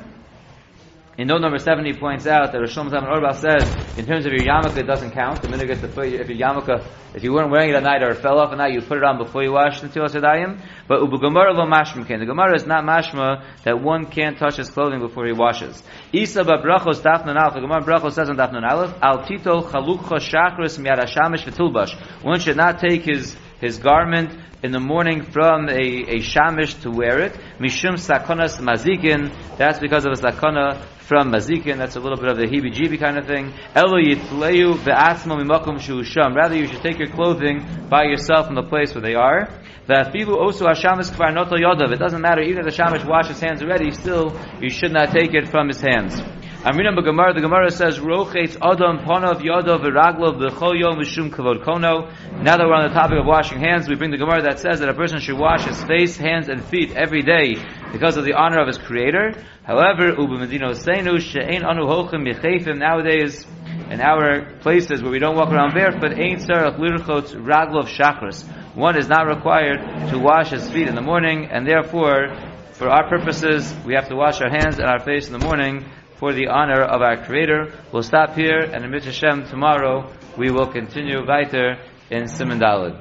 In 1.20 1.26
note 1.26 1.42
number 1.42 1.58
seven, 1.58 1.84
he 1.84 1.92
points 1.92 2.26
out 2.26 2.50
that 2.50 2.58
Rosh 2.58 2.78
Hashanah 2.78 3.02
Auerbach 3.02 3.34
says, 3.34 3.70
in 3.98 4.06
terms 4.06 4.24
of 4.24 4.32
your 4.32 4.40
yarmulke, 4.40 4.78
it 4.78 4.86
doesn't 4.86 5.10
count. 5.10 5.42
The 5.42 5.48
minute 5.48 5.68
gets 5.68 5.82
to 5.82 5.88
put, 5.88 6.06
if 6.06 6.30
your 6.30 6.38
yarmulke, 6.38 6.82
if 7.12 7.22
you 7.22 7.34
weren't 7.34 7.50
wearing 7.50 7.68
it 7.68 7.76
at 7.76 7.82
night 7.82 8.02
or 8.02 8.12
it 8.12 8.22
fell 8.22 8.38
off 8.38 8.52
at 8.52 8.56
night, 8.56 8.72
you 8.72 8.80
put 8.80 8.96
it 8.96 9.04
on 9.04 9.18
before 9.18 9.42
you 9.42 9.52
wash 9.52 9.82
the 9.82 9.88
Tilas 9.88 10.14
Yadayim. 10.14 10.62
But 10.88 11.00
Ubu 11.00 11.20
Gemara 11.20 11.52
lo 11.52 11.66
mashma. 11.66 12.08
The 12.08 12.24
Gemara 12.24 12.54
is 12.56 12.66
not 12.66 12.84
mashma 12.84 13.44
that 13.64 13.82
one 13.82 14.06
can't 14.06 14.38
touch 14.38 14.56
his 14.56 14.70
clothing 14.70 15.00
before 15.00 15.26
he 15.26 15.32
washes. 15.32 15.82
Isa 16.10 16.42
babrachos 16.42 17.02
dafnun 17.02 17.36
aleph. 17.36 17.52
The 17.52 17.60
Gemara 17.60 17.82
brachos 17.82 18.12
says 18.12 18.30
on 18.30 18.38
dafnun 18.38 18.66
aleph, 18.66 18.96
al 19.02 19.26
tito 19.26 19.60
chalukcha 19.60 20.20
shachris 20.24 20.78
miyad 20.78 21.04
hashamish 21.04 21.44
v'tilbash. 21.44 22.24
One 22.24 22.40
should 22.40 22.56
not 22.56 22.80
take 22.80 23.02
his 23.02 23.36
his 23.60 23.78
garment 23.78 24.32
in 24.62 24.72
the 24.72 24.80
morning 24.80 25.22
from 25.22 25.68
a, 25.68 25.72
a 25.72 26.18
shamish 26.18 26.80
to 26.82 26.90
wear 26.90 27.20
it. 27.20 27.32
Mishum 27.58 27.94
sakonas 27.94 28.60
mazikin. 28.60 29.32
That's 29.56 29.78
because 29.78 30.04
of 30.04 30.12
a 30.12 30.16
sakona 30.16 30.82
from 31.00 31.32
mazikin. 31.32 31.78
That's 31.78 31.96
a 31.96 32.00
little 32.00 32.18
bit 32.18 32.28
of 32.28 32.36
the 32.36 32.44
heebie-jeebie 32.44 32.98
kind 32.98 33.18
of 33.18 33.26
thing. 33.26 33.54
Elo 33.74 33.98
yitleu 33.98 34.74
ve'atzmo 34.74 35.40
mimakum 35.40 35.78
shusham. 35.78 36.34
Rather, 36.34 36.56
you 36.56 36.66
should 36.66 36.82
take 36.82 36.98
your 36.98 37.08
clothing 37.08 37.64
by 37.88 38.04
yourself 38.04 38.46
from 38.46 38.54
the 38.54 38.62
place 38.62 38.94
where 38.94 39.02
they 39.02 39.14
are. 39.14 39.48
Ve'afilu 39.88 40.36
osu 40.36 40.66
hashamis 40.66 41.10
kvar 41.10 41.32
noto 41.32 41.56
yodav. 41.56 41.92
It 41.92 41.98
doesn't 41.98 42.20
matter, 42.20 42.42
even 42.42 42.66
if 42.66 42.76
the 42.76 42.82
shamish 42.82 43.06
washed 43.08 43.28
his 43.28 43.40
hands 43.40 43.62
already, 43.62 43.90
still, 43.92 44.38
you 44.60 44.68
should 44.68 44.92
not 44.92 45.10
take 45.10 45.32
it 45.32 45.48
from 45.48 45.68
his 45.68 45.80
hands. 45.80 46.20
Amrina 46.60 46.94
Gemara, 47.02 47.32
the 47.32 47.40
Gemara 47.40 47.70
says, 47.70 47.98
Rochetz 47.98 48.54
Adam 48.60 48.98
Ponov 48.98 49.40
Yodov 49.40 49.80
Viraglov 49.80 50.36
B'chol 50.36 50.78
Yom 50.78 50.98
Mishum 50.98 51.30
Kavod 51.30 51.64
Kono. 51.64 52.12
Now 52.42 52.58
that 52.58 52.66
we're 52.66 52.74
on 52.74 52.86
the 52.86 52.94
topic 52.94 53.18
of 53.18 53.24
washing 53.24 53.60
hands, 53.60 53.88
we 53.88 53.94
bring 53.94 54.10
the 54.10 54.18
Gemara 54.18 54.42
that 54.42 54.58
says 54.58 54.80
that 54.80 54.90
a 54.90 54.92
person 54.92 55.20
should 55.20 55.38
wash 55.38 55.64
his 55.64 55.82
face, 55.84 56.18
hands, 56.18 56.50
and 56.50 56.62
feet 56.62 56.94
every 56.94 57.22
day 57.22 57.56
because 57.92 58.18
of 58.18 58.26
the 58.26 58.34
honor 58.34 58.60
of 58.60 58.66
his 58.66 58.76
Creator. 58.76 59.42
However, 59.64 60.08
Uba 60.08 60.36
Medino 60.36 60.76
Seinu 60.76 61.18
She'ein 61.18 61.64
Anu 61.64 61.86
B'chefim 61.86 62.76
nowadays 62.76 63.46
in 63.88 64.02
our 64.02 64.52
places 64.60 65.00
where 65.02 65.12
we 65.12 65.18
don't 65.18 65.36
walk 65.36 65.48
around 65.48 65.72
barefoot, 65.72 66.12
Ein 66.12 66.44
Sarach 66.44 66.76
Lirchot 66.76 67.40
Raglov 67.40 67.88
Shachris. 67.88 68.44
One 68.74 68.98
is 68.98 69.08
not 69.08 69.26
required 69.26 70.10
to 70.10 70.18
wash 70.18 70.50
his 70.50 70.70
feet 70.70 70.88
in 70.88 70.94
the 70.94 71.00
morning, 71.00 71.46
and 71.50 71.66
therefore, 71.66 72.36
for 72.74 72.90
our 72.90 73.08
purposes, 73.08 73.74
we 73.86 73.94
have 73.94 74.08
to 74.08 74.14
wash 74.14 74.42
our 74.42 74.50
hands 74.50 74.78
and 74.78 74.86
our 74.86 75.00
face 75.00 75.26
in 75.26 75.32
the 75.32 75.38
morning 75.38 75.86
for 76.20 76.32
the 76.34 76.46
honor 76.46 76.82
of 76.82 77.00
our 77.00 77.16
Creator. 77.16 77.72
We'll 77.90 78.02
stop 78.02 78.34
here, 78.36 78.60
and 78.60 78.84
in 78.84 78.92
Hashem 78.92 79.48
tomorrow 79.48 80.12
we 80.36 80.50
will 80.50 80.66
continue 80.66 81.26
weiter 81.26 81.78
in 82.10 82.28
Simon 82.28 82.60
Daled. 82.60 83.00